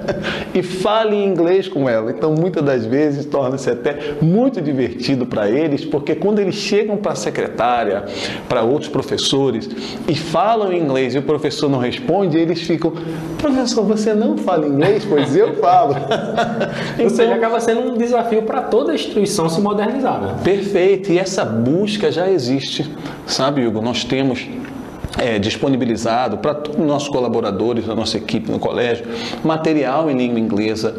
e 0.54 0.62
fale 0.62 1.16
inglês 1.16 1.68
com 1.68 1.88
ela. 1.88 2.10
Então, 2.10 2.34
muitas 2.34 2.62
das 2.62 2.86
vezes 2.86 3.26
torna-se 3.26 3.70
até 3.70 4.14
muito 4.20 4.60
divertido 4.60 5.26
para 5.26 5.50
eles, 5.50 5.84
porque 5.84 6.14
quando 6.14 6.38
eles 6.38 6.54
chegam 6.54 6.96
para 6.96 7.12
a 7.12 7.16
secretária, 7.16 8.04
para 8.48 8.62
outros 8.62 8.88
professores 8.88 9.68
e 10.08 10.14
falam 10.14 10.72
inglês 10.72 11.14
e 11.14 11.18
o 11.18 11.22
professor 11.22 11.68
não 11.74 11.80
responde, 11.80 12.38
eles 12.38 12.62
ficam, 12.62 12.92
professor, 13.38 13.84
você 13.84 14.14
não 14.14 14.38
fala 14.38 14.66
inglês? 14.66 15.04
Pois 15.04 15.34
eu 15.34 15.54
falo. 15.56 15.96
então, 16.94 17.04
Ou 17.04 17.10
seja, 17.10 17.34
acaba 17.34 17.58
sendo 17.60 17.80
um 17.92 17.98
desafio 17.98 18.42
para 18.42 18.62
toda 18.62 18.92
a 18.92 18.94
instituição 18.94 19.48
se 19.48 19.60
modernizar. 19.60 20.20
Né? 20.20 20.36
Perfeito, 20.42 21.12
e 21.12 21.18
essa 21.18 21.44
busca 21.44 22.10
já 22.12 22.30
existe, 22.30 22.88
sabe, 23.26 23.66
Hugo? 23.66 23.82
Nós 23.82 24.04
temos 24.04 24.46
é, 25.18 25.38
disponibilizado 25.38 26.38
para 26.38 26.54
todos 26.54 26.80
os 26.80 26.86
nossos 26.86 27.08
colaboradores, 27.08 27.86
da 27.86 27.94
nossa 27.94 28.16
equipe 28.16 28.50
no 28.50 28.58
colégio, 28.58 29.06
material 29.44 30.10
em 30.10 30.16
língua 30.16 30.38
inglesa, 30.38 30.96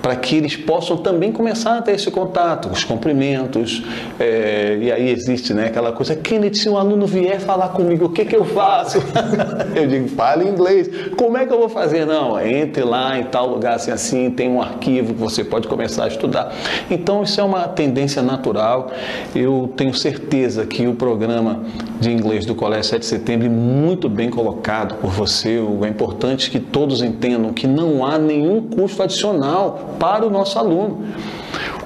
para 0.00 0.16
que 0.16 0.36
eles 0.36 0.56
possam 0.56 0.96
também 0.96 1.32
começar 1.32 1.78
a 1.78 1.82
ter 1.82 1.92
esse 1.92 2.10
contato, 2.10 2.68
os 2.68 2.84
cumprimentos, 2.84 3.82
é, 4.18 4.78
e 4.80 4.92
aí 4.92 5.10
existe 5.10 5.52
né, 5.52 5.66
aquela 5.66 5.92
coisa, 5.92 6.16
Kenneth, 6.16 6.54
se 6.54 6.68
um 6.68 6.76
aluno 6.76 7.06
vier 7.06 7.40
falar 7.40 7.68
comigo, 7.68 8.06
o 8.06 8.08
que, 8.10 8.24
que 8.24 8.36
eu 8.36 8.44
faço? 8.44 8.98
eu 9.74 9.86
digo, 9.86 10.08
fale 10.08 10.48
inglês. 10.48 10.88
Como 11.16 11.36
é 11.36 11.46
que 11.46 11.52
eu 11.52 11.58
vou 11.58 11.68
fazer? 11.68 12.06
Não, 12.06 12.40
entre 12.40 12.82
lá 12.82 13.18
em 13.18 13.24
tal 13.24 13.48
lugar 13.48 13.74
assim, 13.74 13.90
assim, 13.90 14.30
tem 14.30 14.48
um 14.48 14.60
arquivo 14.62 15.14
que 15.14 15.20
você 15.20 15.44
pode 15.44 15.68
começar 15.68 16.04
a 16.04 16.08
estudar. 16.08 16.54
Então, 16.90 17.22
isso 17.22 17.40
é 17.40 17.44
uma 17.44 17.68
tendência 17.68 18.22
natural. 18.22 18.90
Eu 19.34 19.72
tenho 19.76 19.94
certeza 19.94 20.64
que 20.66 20.86
o 20.86 20.94
programa 20.94 21.62
de 22.00 22.10
inglês 22.10 22.46
do 22.46 22.54
Colégio 22.54 22.84
7 22.84 23.00
de 23.00 23.06
Setembro 23.06 23.57
muito 23.58 24.08
bem 24.08 24.30
colocado 24.30 24.94
por 24.96 25.10
você, 25.10 25.58
Hugo. 25.58 25.84
É 25.84 25.88
importante 25.88 26.50
que 26.50 26.60
todos 26.60 27.02
entendam 27.02 27.52
que 27.52 27.66
não 27.66 28.06
há 28.06 28.18
nenhum 28.18 28.62
custo 28.62 29.02
adicional 29.02 29.96
para 29.98 30.26
o 30.26 30.30
nosso 30.30 30.58
aluno. 30.58 31.04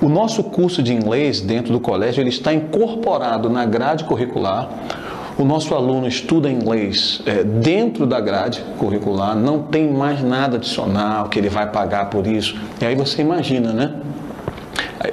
O 0.01 0.09
nosso 0.09 0.45
curso 0.45 0.83
de 0.83 0.93
inglês 0.93 1.41
dentro 1.41 1.73
do 1.73 1.81
colégio 1.81 2.21
ele 2.21 2.29
está 2.31 2.53
incorporado 2.53 3.49
na 3.49 3.65
grade 3.65 4.05
curricular. 4.05 4.69
O 5.39 5.45
nosso 5.45 5.75
aluno 5.75 6.07
estuda 6.07 6.51
inglês 6.51 7.23
é, 7.25 7.43
dentro 7.43 8.07
da 8.07 8.21
grade 8.21 8.63
curricular, 8.79 9.35
não 9.35 9.63
tem 9.63 9.91
mais 9.91 10.23
nada 10.23 10.57
adicional 10.57 11.29
que 11.29 11.39
ele 11.39 11.49
vai 11.49 11.71
pagar 11.71 12.11
por 12.11 12.27
isso. 12.27 12.55
E 12.81 12.85
aí 12.85 12.95
você 12.95 13.23
imagina, 13.23 13.73
né? 13.73 13.95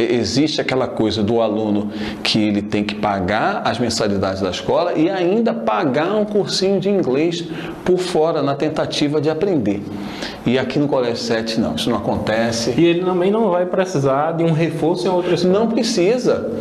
Existe 0.03 0.61
aquela 0.61 0.87
coisa 0.87 1.21
do 1.23 1.41
aluno 1.41 1.91
que 2.23 2.39
ele 2.39 2.61
tem 2.61 2.83
que 2.83 2.95
pagar 2.95 3.61
as 3.65 3.79
mensalidades 3.79 4.41
da 4.41 4.49
escola 4.49 4.93
e 4.93 5.09
ainda 5.09 5.53
pagar 5.53 6.15
um 6.15 6.25
cursinho 6.25 6.79
de 6.79 6.89
inglês 6.89 7.43
por 7.83 7.97
fora 7.97 8.41
na 8.41 8.55
tentativa 8.55 9.19
de 9.19 9.29
aprender. 9.29 9.83
E 10.45 10.57
aqui 10.57 10.79
no 10.79 10.87
Colégio 10.87 11.17
7 11.17 11.59
não, 11.59 11.75
isso 11.75 11.89
não 11.89 11.97
acontece. 11.97 12.73
E 12.77 12.85
ele 12.85 13.03
também 13.03 13.31
não 13.31 13.49
vai 13.49 13.65
precisar 13.65 14.33
de 14.33 14.43
um 14.43 14.51
reforço 14.51 15.07
em 15.07 15.09
outra 15.09 15.33
escola. 15.33 15.59
Não 15.59 15.67
precisa. 15.67 16.51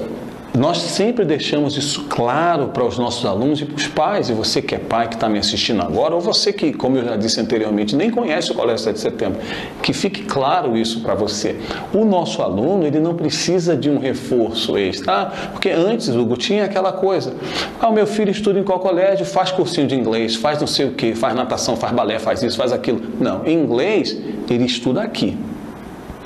Nós 0.58 0.78
sempre 0.78 1.24
deixamos 1.24 1.76
isso 1.76 2.06
claro 2.08 2.68
para 2.68 2.84
os 2.84 2.98
nossos 2.98 3.24
alunos 3.24 3.60
e 3.60 3.64
para 3.64 3.76
os 3.76 3.86
pais, 3.86 4.28
e 4.28 4.32
você 4.32 4.60
que 4.60 4.74
é 4.74 4.78
pai 4.78 5.06
que 5.06 5.14
está 5.14 5.28
me 5.28 5.38
assistindo 5.38 5.80
agora, 5.80 6.16
ou 6.16 6.20
você 6.20 6.52
que, 6.52 6.72
como 6.72 6.98
eu 6.98 7.04
já 7.04 7.16
disse 7.16 7.40
anteriormente, 7.40 7.94
nem 7.94 8.10
conhece 8.10 8.50
o 8.50 8.56
Colégio 8.56 8.82
7 8.82 8.94
de 8.96 9.00
Setembro, 9.00 9.40
que 9.80 9.92
fique 9.92 10.24
claro 10.24 10.76
isso 10.76 11.00
para 11.00 11.14
você. 11.14 11.54
O 11.94 12.04
nosso 12.04 12.42
aluno, 12.42 12.84
ele 12.84 12.98
não 12.98 13.14
precisa 13.14 13.76
de 13.76 13.88
um 13.88 14.00
reforço 14.00 14.76
extra, 14.76 15.06
tá? 15.06 15.32
porque 15.52 15.70
antes, 15.70 16.08
Hugo, 16.08 16.36
tinha 16.36 16.64
aquela 16.64 16.92
coisa, 16.92 17.34
ah, 17.80 17.88
o 17.88 17.92
meu 17.92 18.06
filho 18.06 18.32
estuda 18.32 18.58
em 18.58 18.64
qual 18.64 18.80
colégio, 18.80 19.24
faz 19.24 19.52
cursinho 19.52 19.86
de 19.86 19.94
inglês, 19.94 20.34
faz 20.34 20.58
não 20.58 20.66
sei 20.66 20.86
o 20.86 20.90
que, 20.90 21.14
faz 21.14 21.36
natação, 21.36 21.76
faz 21.76 21.92
balé, 21.92 22.18
faz 22.18 22.42
isso, 22.42 22.56
faz 22.56 22.72
aquilo. 22.72 23.00
Não, 23.20 23.46
em 23.46 23.56
inglês, 23.56 24.18
ele 24.50 24.64
estuda 24.64 25.02
aqui 25.02 25.38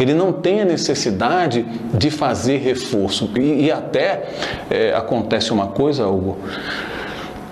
ele 0.03 0.15
não 0.15 0.33
tem 0.33 0.61
a 0.61 0.65
necessidade 0.65 1.65
de 1.95 2.11
fazer 2.11 2.59
reforço. 2.59 3.31
E, 3.37 3.67
e 3.67 3.73
até 3.73 4.29
é, 4.71 4.95
acontece 4.95 5.53
uma 5.53 5.69
coisa, 5.69 6.07
Hugo, 6.07 6.39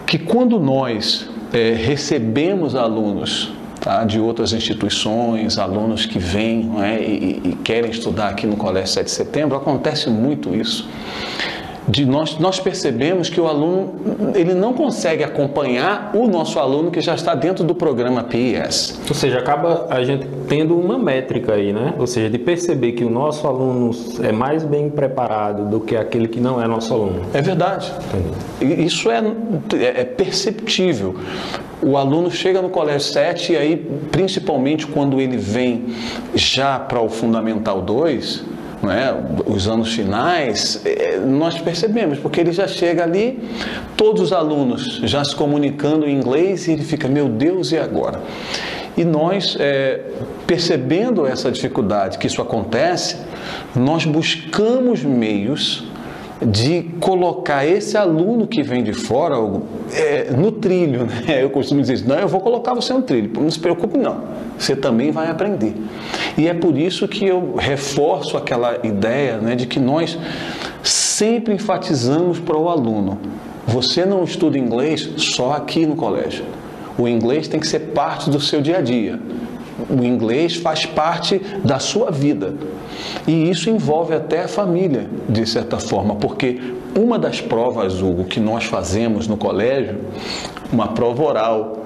que 0.06 0.18
quando 0.18 0.58
nós 0.58 1.28
é, 1.52 1.72
recebemos 1.72 2.74
alunos 2.74 3.52
tá? 3.80 4.04
de 4.04 4.20
outras 4.20 4.52
instituições, 4.52 5.58
alunos 5.58 6.04
que 6.06 6.18
vêm 6.18 6.70
é? 6.82 7.00
e, 7.00 7.42
e, 7.44 7.56
querem 7.64 7.90
estudar 7.90 8.28
aqui 8.28 8.46
no 8.46 8.56
Colégio 8.56 8.94
7 8.94 9.06
de 9.06 9.10
Setembro, 9.12 9.56
acontece 9.56 10.10
muito 10.10 10.54
isso. 10.54 10.88
De 11.88 12.04
nós, 12.04 12.38
nós 12.38 12.60
percebemos 12.60 13.28
que 13.28 13.40
o 13.40 13.46
aluno 13.46 13.94
ele 14.34 14.54
não 14.54 14.72
consegue 14.72 15.24
acompanhar 15.24 16.10
o 16.14 16.28
nosso 16.28 16.58
aluno 16.58 16.90
que 16.90 17.00
já 17.00 17.14
está 17.14 17.34
dentro 17.34 17.64
do 17.64 17.74
programa 17.74 18.22
PIS. 18.22 19.00
Ou 19.08 19.14
seja, 19.14 19.38
acaba 19.38 19.86
a 19.90 20.02
gente 20.04 20.26
tendo 20.48 20.78
uma 20.78 20.98
métrica 20.98 21.54
aí, 21.54 21.72
né? 21.72 21.94
Ou 21.98 22.06
seja, 22.06 22.30
de 22.30 22.38
perceber 22.38 22.92
que 22.92 23.04
o 23.04 23.10
nosso 23.10 23.46
aluno 23.46 23.90
é 24.22 24.32
mais 24.32 24.62
bem 24.62 24.90
preparado 24.90 25.68
do 25.68 25.80
que 25.80 25.96
aquele 25.96 26.28
que 26.28 26.38
não 26.38 26.62
é 26.62 26.66
nosso 26.66 26.92
aluno. 26.92 27.22
É 27.32 27.40
verdade. 27.40 27.92
Entendi. 28.60 28.84
Isso 28.84 29.10
é, 29.10 29.22
é 29.80 30.04
perceptível 30.04 31.16
o 31.82 31.96
aluno 31.96 32.30
chega 32.30 32.60
no 32.60 32.68
colégio 32.68 33.08
7 33.08 33.52
e 33.52 33.56
aí, 33.56 33.76
principalmente 34.10 34.86
quando 34.86 35.20
ele 35.20 35.36
vem 35.36 35.86
já 36.34 36.78
para 36.78 37.00
o 37.00 37.08
Fundamental 37.08 37.80
2, 37.80 38.44
né, 38.82 39.14
os 39.46 39.68
anos 39.68 39.92
finais, 39.92 40.80
é, 40.84 41.18
nós 41.18 41.58
percebemos, 41.58 42.18
porque 42.18 42.40
ele 42.40 42.52
já 42.52 42.66
chega 42.66 43.02
ali, 43.02 43.38
todos 43.96 44.22
os 44.22 44.32
alunos 44.32 45.00
já 45.04 45.22
se 45.24 45.34
comunicando 45.36 46.06
em 46.06 46.16
inglês 46.16 46.66
e 46.66 46.72
ele 46.72 46.82
fica, 46.82 47.08
meu 47.08 47.28
Deus, 47.28 47.72
e 47.72 47.78
agora? 47.78 48.20
E 48.96 49.04
nós, 49.04 49.56
é, 49.60 50.00
percebendo 50.46 51.26
essa 51.26 51.50
dificuldade 51.50 52.18
que 52.18 52.26
isso 52.26 52.42
acontece, 52.42 53.16
nós 53.74 54.04
buscamos 54.04 55.02
meios 55.02 55.89
de 56.42 56.82
colocar 57.00 57.66
esse 57.66 57.96
aluno 57.96 58.46
que 58.46 58.62
vem 58.62 58.82
de 58.82 58.92
fora 58.92 59.36
é, 59.92 60.30
no 60.30 60.50
trilho. 60.50 61.06
Né? 61.06 61.42
Eu 61.42 61.50
costumo 61.50 61.82
dizer, 61.82 62.06
não, 62.06 62.16
eu 62.16 62.28
vou 62.28 62.40
colocar 62.40 62.74
você 62.74 62.92
no 62.92 63.02
trilho, 63.02 63.30
não 63.34 63.50
se 63.50 63.58
preocupe 63.58 63.98
não, 63.98 64.22
você 64.58 64.74
também 64.74 65.10
vai 65.10 65.28
aprender. 65.28 65.74
E 66.38 66.48
é 66.48 66.54
por 66.54 66.76
isso 66.78 67.06
que 67.06 67.26
eu 67.26 67.54
reforço 67.56 68.36
aquela 68.36 68.78
ideia 68.84 69.38
né, 69.38 69.54
de 69.54 69.66
que 69.66 69.78
nós 69.78 70.18
sempre 70.82 71.54
enfatizamos 71.54 72.38
para 72.38 72.56
o 72.56 72.68
aluno, 72.68 73.18
você 73.66 74.04
não 74.04 74.24
estuda 74.24 74.58
inglês 74.58 75.08
só 75.16 75.52
aqui 75.52 75.84
no 75.84 75.94
colégio. 75.94 76.44
O 76.98 77.06
inglês 77.06 77.48
tem 77.48 77.60
que 77.60 77.66
ser 77.66 77.80
parte 77.80 78.30
do 78.30 78.40
seu 78.40 78.60
dia 78.60 78.78
a 78.78 78.80
dia 78.80 79.18
o 79.90 80.04
inglês 80.04 80.56
faz 80.56 80.86
parte 80.86 81.40
da 81.64 81.78
sua 81.78 82.10
vida. 82.10 82.54
E 83.26 83.50
isso 83.50 83.68
envolve 83.68 84.14
até 84.14 84.44
a 84.44 84.48
família, 84.48 85.08
de 85.28 85.44
certa 85.46 85.78
forma, 85.78 86.14
porque 86.14 86.60
uma 86.96 87.18
das 87.18 87.40
provas, 87.40 88.00
Hugo, 88.00 88.24
que 88.24 88.40
nós 88.40 88.64
fazemos 88.64 89.26
no 89.26 89.36
colégio, 89.36 89.98
uma 90.72 90.88
prova 90.88 91.22
oral, 91.22 91.76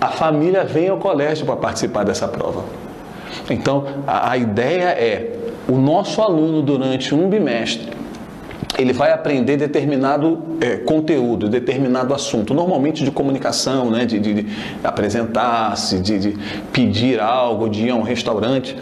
a 0.00 0.08
família 0.08 0.64
vem 0.64 0.88
ao 0.88 0.98
colégio 0.98 1.46
para 1.46 1.56
participar 1.56 2.04
dessa 2.04 2.28
prova. 2.28 2.64
Então, 3.48 3.84
a, 4.06 4.32
a 4.32 4.36
ideia 4.36 4.88
é 4.90 5.32
o 5.68 5.76
nosso 5.76 6.20
aluno 6.20 6.62
durante 6.62 7.14
um 7.14 7.28
bimestre 7.28 7.95
ele 8.78 8.92
vai 8.92 9.12
aprender 9.12 9.56
determinado 9.56 10.42
é, 10.60 10.76
conteúdo, 10.76 11.48
determinado 11.48 12.12
assunto, 12.12 12.52
normalmente 12.52 13.04
de 13.04 13.10
comunicação, 13.10 13.90
né, 13.90 14.04
de, 14.04 14.18
de, 14.18 14.42
de 14.42 14.46
apresentar-se, 14.84 15.98
de, 15.98 16.18
de 16.18 16.38
pedir 16.72 17.18
algo, 17.20 17.68
de 17.68 17.86
ir 17.86 17.90
a 17.90 17.94
um 17.94 18.02
restaurante. 18.02 18.76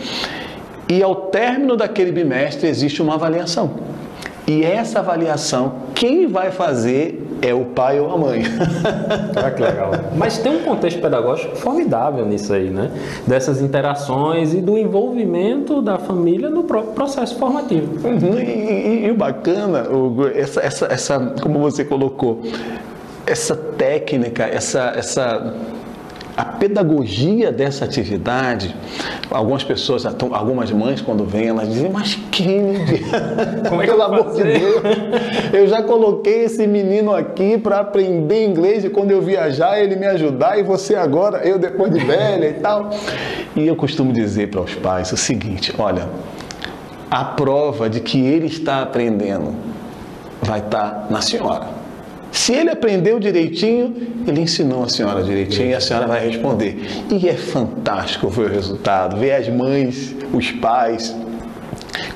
E 0.89 1.03
ao 1.03 1.15
término 1.15 1.77
daquele 1.77 2.13
bimestre 2.13 2.69
existe 2.69 3.01
uma 3.01 3.15
avaliação. 3.15 3.95
E 4.47 4.63
essa 4.63 4.99
avaliação, 4.99 5.77
quem 5.95 6.27
vai 6.27 6.51
fazer 6.51 7.24
é 7.47 7.55
o 7.55 7.65
pai 7.65 8.01
ou 8.01 8.11
a 8.11 8.19
mãe. 8.19 8.43
Ah, 9.37 9.51
que 9.51 9.63
legal. 9.63 9.91
Mas 10.17 10.39
tem 10.39 10.57
um 10.57 10.63
contexto 10.63 11.01
pedagógico 11.01 11.57
formidável 11.57 12.25
nisso 12.25 12.53
aí, 12.53 12.71
né? 12.71 12.91
Dessas 13.27 13.61
interações 13.61 14.55
e 14.55 14.61
do 14.61 14.79
envolvimento 14.79 15.83
da 15.83 15.99
família 15.99 16.49
no 16.49 16.65
próprio 16.65 16.93
processo 16.93 17.37
formativo. 17.37 18.07
Uhum. 18.07 18.39
E, 18.39 18.43
e, 18.43 19.07
e, 19.07 19.11
o 19.11 19.15
bacana, 19.15 19.89
Hugo, 19.91 20.29
essa, 20.29 20.61
essa, 20.61 20.87
essa, 20.87 21.35
como 21.43 21.59
você 21.59 21.85
colocou, 21.85 22.43
essa 23.27 23.57
técnica, 23.57 24.45
essa, 24.45 24.93
essa 24.97 25.55
a 26.37 26.45
pedagogia 26.45 27.53
dessa 27.53 27.85
atividade, 27.85 28.75
algumas 29.31 29.63
pessoas, 29.63 30.05
algumas 30.05 30.71
mães 30.73 31.01
quando 31.01 31.25
vêm, 31.25 31.49
elas 31.49 31.69
dizem, 31.69 31.91
mas 31.91 32.19
Kennedy, 32.31 33.05
Como 33.69 33.83
é 33.83 33.87
pelo 33.87 34.03
amor 34.03 34.35
de 34.35 34.43
Deus, 34.43 34.83
eu 35.53 35.67
já 35.69 35.83
coloquei 35.83 36.45
esse 36.45 36.67
menino 36.67 37.15
aqui 37.15 37.57
para 37.57 37.81
aprender 37.81 38.45
inglês 38.45 38.85
e 38.85 38.91
quando 38.91 39.13
eu 39.13 39.23
viajar 39.23 39.79
ele 39.79 39.95
me 39.95 40.07
ajudar 40.07 40.59
e 40.59 40.65
você 40.65 40.97
agora, 40.97 41.39
eu 41.47 41.59
depois 41.59 41.93
de 41.93 42.01
velha 42.05 42.49
e 42.49 42.55
tal. 42.55 42.91
E 43.55 43.67
eu 43.67 43.77
costumo 43.77 44.13
dizer 44.13 44.51
para 44.51 44.61
os 44.61 44.75
pais 44.75 45.13
o 45.13 45.17
seguinte, 45.17 45.73
olha, 45.79 46.09
a 47.09 47.25
prova 47.25 47.89
de 47.89 48.01
que 48.01 48.19
ele 48.19 48.47
está 48.47 48.83
aprendendo 48.83 49.55
vai 50.43 50.59
estar 50.59 51.07
na 51.09 51.21
senhora. 51.21 51.84
Se 52.35 52.53
ele 52.53 52.69
aprendeu 52.69 53.21
direitinho, 53.21 53.95
ele 54.27 54.41
ensinou 54.41 54.83
a 54.83 54.89
senhora 54.89 55.23
direitinho 55.23 55.71
e 55.71 55.75
a 55.75 55.81
senhora 55.81 56.09
vai 56.09 56.27
responder. 56.27 56.77
E 57.09 57.29
é 57.29 57.35
fantástico 57.35 58.29
ver 58.29 58.51
o 58.51 58.53
resultado, 58.53 59.17
ver 59.17 59.35
as 59.35 59.49
mães, 59.49 60.13
os 60.33 60.51
pais 60.51 61.15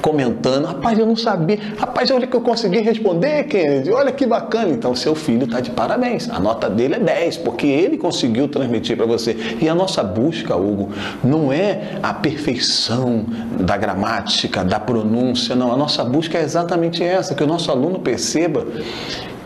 comentando, 0.03 0.67
rapaz, 0.67 0.99
eu 0.99 1.07
não 1.07 1.15
sabia, 1.15 1.59
rapaz, 1.77 2.11
olha 2.11 2.27
que 2.27 2.35
eu 2.35 2.41
consegui 2.41 2.81
responder, 2.81 3.45
Kennedy, 3.45 3.91
olha 3.93 4.11
que 4.11 4.27
bacana. 4.27 4.71
Então, 4.71 4.95
seu 4.95 5.15
filho 5.15 5.45
está 5.45 5.61
de 5.61 5.71
parabéns, 5.71 6.29
a 6.29 6.41
nota 6.41 6.69
dele 6.69 6.95
é 6.95 6.99
10, 6.99 7.39
porque 7.39 7.67
ele 7.67 7.97
conseguiu 7.97 8.49
transmitir 8.49 8.97
para 8.97 9.07
você. 9.07 9.37
E 9.61 9.69
a 9.69 9.75
nossa 9.75 10.03
busca, 10.03 10.57
Hugo, 10.57 10.91
não 11.23 11.53
é 11.53 11.99
a 12.03 12.13
perfeição 12.13 13.25
da 13.61 13.77
gramática, 13.77 14.65
da 14.65 14.81
pronúncia, 14.81 15.55
não. 15.55 15.73
A 15.73 15.77
nossa 15.77 16.03
busca 16.03 16.39
é 16.39 16.43
exatamente 16.43 17.05
essa, 17.05 17.37
que 17.37 17.45
o 17.45 17.47
nosso 17.47 17.71
aluno 17.71 18.01
perceba 18.01 18.67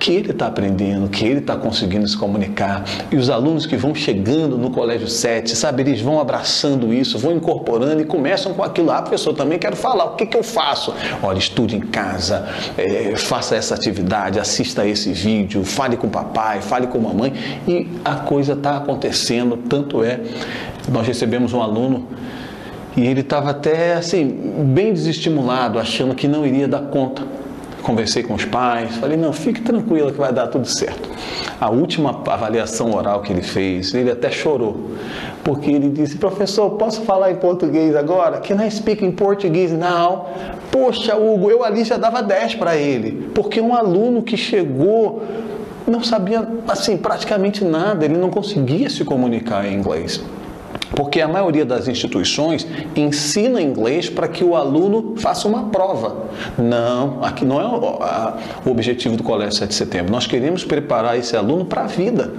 que 0.03 0.11
ele 0.12 0.33
está 0.33 0.49
aprendendo, 0.49 1.09
que 1.09 1.25
ele 1.25 1.38
está 1.38 1.55
conseguindo 1.55 2.09
se 2.09 2.17
comunicar. 2.17 2.83
E 3.12 3.15
os 3.15 3.31
alunos 3.31 3.67
que 3.67 3.77
vão 3.77 3.95
chegando 3.95 4.59
no 4.59 4.69
Colégio 4.69 5.07
7, 5.07 5.55
sabe, 5.55 5.83
eles 5.83 6.01
vão 6.01 6.19
abraçando 6.19 6.93
isso, 6.93 7.17
vão 7.21 7.37
incorporando 7.37 8.03
e 8.03 8.05
começam 8.05 8.53
com 8.53 8.65
aquilo. 8.65 8.91
Ah, 8.91 9.01
professor, 9.01 9.33
também 9.33 9.61
quero 9.61 9.77
falar, 9.77 10.07
o 10.07 10.17
que, 10.17 10.27
que 10.27 10.37
eu 10.37 10.43
faço? 10.43 10.93
Olha, 11.23 11.38
estude 11.38 11.77
em 11.77 11.81
casa, 11.81 12.49
é, 12.77 13.15
faça 13.17 13.55
essa 13.55 13.77
atividade, 13.77 14.41
assista 14.41 14.85
esse 14.85 15.12
vídeo, 15.12 15.65
fale 15.65 15.97
com 15.97 16.09
o 16.09 16.11
papai, 16.11 16.61
fale 16.61 16.88
com 16.88 16.99
a 16.99 17.03
mamãe. 17.03 17.33
E 17.69 17.87
a 18.05 18.17
coisa 18.17 18.55
está 18.55 18.79
acontecendo, 18.79 19.57
tanto 19.57 20.03
é, 20.03 20.19
nós 20.91 21.07
recebemos 21.07 21.53
um 21.53 21.62
aluno 21.62 22.09
e 22.97 23.07
ele 23.07 23.21
estava 23.21 23.51
até 23.51 23.95
assim, 23.95 24.67
bem 24.75 24.93
desestimulado, 24.93 25.79
achando 25.79 26.12
que 26.12 26.27
não 26.27 26.45
iria 26.45 26.67
dar 26.67 26.81
conta 26.81 27.23
conversei 27.83 28.23
com 28.23 28.35
os 28.35 28.45
pais, 28.45 28.97
falei, 28.97 29.16
não, 29.16 29.33
fique 29.33 29.61
tranquila 29.61 30.12
que 30.12 30.18
vai 30.18 30.33
dar 30.33 30.47
tudo 30.47 30.66
certo. 30.66 31.09
A 31.61 31.71
última 31.71 32.23
avaliação 32.27 32.95
oral 32.95 33.21
que 33.23 33.33
ele 33.33 33.42
fez, 33.42 33.92
ele 33.92 34.11
até 34.11 34.31
chorou, 34.31 34.90
porque 35.45 35.71
ele 35.71 35.90
disse, 35.90 36.16
professor, 36.16 36.71
posso 36.71 37.03
falar 37.03 37.31
em 37.31 37.37
português 37.37 37.95
agora? 37.95 38.38
Can 38.38 38.64
I 38.64 38.71
speak 38.71 39.05
in 39.05 39.12
Portuguese 39.12 39.75
now? 39.75 40.31
Poxa, 40.71 41.16
Hugo, 41.16 41.51
eu 41.51 41.64
ali 41.64 41.85
já 41.85 41.97
dava 41.97 42.23
10 42.23 42.55
para 42.55 42.77
ele, 42.77 43.31
porque 43.35 43.61
um 43.61 43.75
aluno 43.75 44.23
que 44.23 44.37
chegou 44.37 45.23
não 45.87 46.03
sabia, 46.03 46.49
assim, 46.68 46.97
praticamente 46.97 47.64
nada, 47.64 48.05
ele 48.05 48.16
não 48.16 48.31
conseguia 48.31 48.88
se 48.88 49.05
comunicar 49.05 49.66
em 49.66 49.75
inglês. 49.75 50.23
Porque 50.94 51.20
a 51.20 51.28
maioria 51.28 51.64
das 51.64 51.88
instituições 51.88 52.66
ensina 52.94 53.61
inglês 53.61 54.11
para 54.11 54.28
que 54.28 54.44
o 54.44 54.55
aluno 54.55 55.14
faça 55.16 55.48
uma 55.48 55.64
prova. 55.64 56.26
Não, 56.59 57.24
aqui 57.24 57.44
não 57.44 57.61
é 57.61 57.66
o, 57.66 58.70
objetivo 58.70 59.16
do 59.16 59.22
Colégio 59.22 59.59
7 59.59 59.68
de 59.70 59.74
Setembro. 59.74 60.12
Nós 60.12 60.26
queremos 60.26 60.64
preparar 60.64 61.18
esse 61.18 61.37
aluno 61.37 61.64
para 61.64 61.83
a 61.83 61.87
vida. 61.87 62.33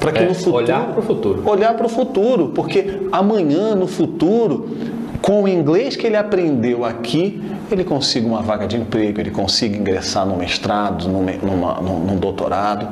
Para 0.00 0.12
que 0.12 0.18
é, 0.18 0.26
no 0.26 0.34
futuro. 0.34 0.56
Olhar 0.56 0.86
para 0.88 0.98
o 0.98 1.02
futuro. 1.02 1.42
Olhar 1.48 1.74
para 1.74 1.86
o 1.86 1.88
futuro, 1.88 2.48
porque 2.48 3.02
amanhã, 3.12 3.74
no 3.74 3.86
futuro, 3.86 4.68
com 5.22 5.42
o 5.44 5.48
inglês 5.48 5.94
que 5.94 6.06
ele 6.06 6.16
aprendeu 6.16 6.84
aqui, 6.84 7.40
ele 7.70 7.84
consiga 7.84 8.26
uma 8.26 8.42
vaga 8.42 8.66
de 8.66 8.76
emprego, 8.76 9.20
ele 9.20 9.30
consiga 9.30 9.76
ingressar 9.76 10.26
no 10.26 10.36
mestrado, 10.36 11.06
num, 11.08 11.24
numa, 11.42 11.80
num, 11.80 12.00
num 12.00 12.16
doutorado. 12.16 12.88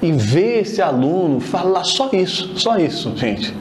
E 0.00 0.12
ver 0.12 0.60
esse 0.60 0.80
aluno 0.80 1.40
falar 1.40 1.84
só 1.84 2.08
isso, 2.12 2.52
só 2.56 2.78
isso, 2.78 3.12
gente 3.16 3.52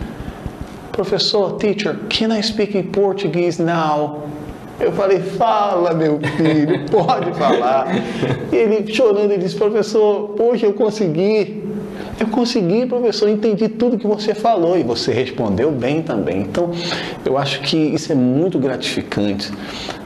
professor, 0.91 1.57
teacher, 1.57 1.97
can 2.09 2.31
I 2.31 2.41
speak 2.41 2.75
in 2.75 2.91
Portuguese 2.91 3.59
now? 3.61 4.23
Eu 4.79 4.93
falei, 4.93 5.19
fala 5.19 5.93
meu 5.93 6.19
filho, 6.37 6.85
pode 6.89 7.33
falar. 7.37 7.87
E 8.51 8.55
ele 8.55 8.91
chorando, 8.91 9.31
ele 9.31 9.43
disse, 9.43 9.55
professor, 9.55 10.35
hoje 10.39 10.65
eu 10.65 10.73
consegui. 10.73 11.68
Eu 12.19 12.27
consegui, 12.27 12.85
professor, 12.85 13.29
entendi 13.29 13.69
tudo 13.69 13.97
que 13.97 14.05
você 14.05 14.35
falou 14.35 14.77
e 14.77 14.83
você 14.83 15.13
respondeu 15.13 15.71
bem 15.71 16.01
também. 16.01 16.41
Então, 16.41 16.69
eu 17.25 17.37
acho 17.37 17.61
que 17.61 17.77
isso 17.77 18.11
é 18.11 18.15
muito 18.15 18.59
gratificante 18.59 19.49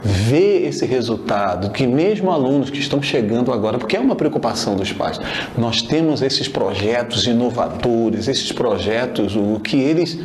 ver 0.00 0.64
esse 0.64 0.86
resultado, 0.86 1.70
que 1.70 1.86
mesmo 1.86 2.30
alunos 2.30 2.70
que 2.70 2.78
estão 2.78 3.02
chegando 3.02 3.52
agora, 3.52 3.78
porque 3.78 3.96
é 3.96 4.00
uma 4.00 4.14
preocupação 4.14 4.76
dos 4.76 4.92
pais, 4.92 5.20
nós 5.58 5.82
temos 5.82 6.22
esses 6.22 6.46
projetos 6.46 7.26
inovadores, 7.26 8.28
esses 8.28 8.52
projetos, 8.52 9.34
o 9.34 9.58
que 9.58 9.76
eles, 9.76 10.16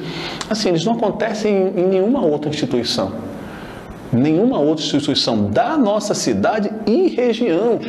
assim, 0.47 0.69
eles 0.69 0.85
não 0.85 0.93
acontecem 0.93 1.73
em 1.75 1.87
nenhuma 1.87 2.21
outra 2.23 2.49
instituição 2.49 3.29
nenhuma 4.11 4.57
outra 4.57 4.83
instituição 4.83 5.51
da 5.51 5.77
nossa 5.77 6.15
cidade 6.15 6.71
e 6.87 7.09
região, 7.09 7.79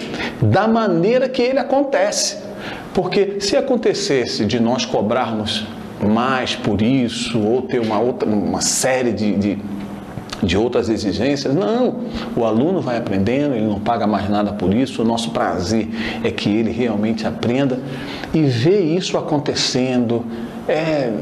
da 0.42 0.68
maneira 0.68 1.30
que 1.30 1.40
ele 1.40 1.58
acontece. 1.58 2.49
Porque 2.92 3.40
se 3.40 3.56
acontecesse 3.56 4.44
de 4.44 4.58
nós 4.58 4.84
cobrarmos 4.84 5.66
mais 6.02 6.56
por 6.56 6.80
isso, 6.80 7.38
ou 7.38 7.62
ter 7.62 7.78
uma, 7.80 7.98
outra, 7.98 8.28
uma 8.28 8.60
série 8.60 9.12
de, 9.12 9.36
de, 9.36 9.58
de 10.42 10.56
outras 10.56 10.88
exigências, 10.88 11.54
não. 11.54 12.00
O 12.34 12.44
aluno 12.44 12.80
vai 12.80 12.96
aprendendo, 12.96 13.54
ele 13.54 13.66
não 13.66 13.78
paga 13.78 14.06
mais 14.06 14.28
nada 14.28 14.52
por 14.52 14.72
isso. 14.72 15.02
O 15.02 15.04
nosso 15.04 15.30
prazer 15.30 15.88
é 16.24 16.30
que 16.30 16.48
ele 16.48 16.70
realmente 16.70 17.26
aprenda 17.26 17.78
e 18.32 18.42
ver 18.42 18.80
isso 18.80 19.16
acontecendo. 19.18 20.24
É, 20.66 21.12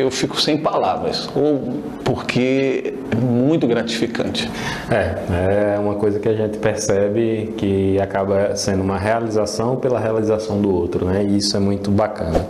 eu 0.00 0.10
fico 0.10 0.40
sem 0.40 0.58
palavras, 0.58 1.28
ou 1.34 1.82
porque 2.04 2.94
é 3.10 3.16
muito 3.16 3.66
gratificante. 3.66 4.50
É, 4.90 5.74
é 5.74 5.78
uma 5.78 5.94
coisa 5.94 6.18
que 6.18 6.28
a 6.28 6.34
gente 6.34 6.58
percebe 6.58 7.54
que 7.56 8.00
acaba 8.00 8.54
sendo 8.56 8.82
uma 8.82 8.98
realização 8.98 9.76
pela 9.76 9.98
realização 9.98 10.60
do 10.60 10.74
outro, 10.74 11.04
né? 11.04 11.24
E 11.24 11.36
isso 11.38 11.56
é 11.56 11.60
muito 11.60 11.90
bacana. 11.90 12.48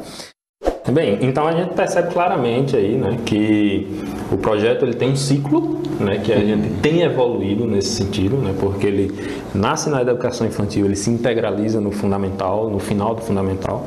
Bem, 0.91 1.19
então 1.21 1.47
a 1.47 1.53
gente 1.53 1.75
percebe 1.75 2.11
claramente 2.13 2.75
aí, 2.75 2.97
né, 2.97 3.19
que 3.27 3.87
o 4.33 4.39
projeto 4.39 4.87
ele 4.87 4.95
tem 4.95 5.11
um 5.11 5.17
ciclo, 5.17 5.83
né, 6.01 6.19
que 6.19 6.33
a 6.33 6.39
gente 6.39 6.69
tem 6.81 7.03
evoluído 7.03 7.67
nesse 7.67 7.91
sentido, 7.91 8.37
né, 8.37 8.55
porque 8.59 8.87
ele 8.87 9.13
nasce 9.55 9.91
na 9.91 10.01
educação 10.03 10.47
infantil, 10.47 10.87
ele 10.87 10.97
se 10.97 11.11
integraliza 11.11 11.81
no 11.81 11.91
fundamental, 11.91 12.71
no 12.71 12.79
final 12.79 13.15
do 13.15 13.23
fundamental. 13.23 13.87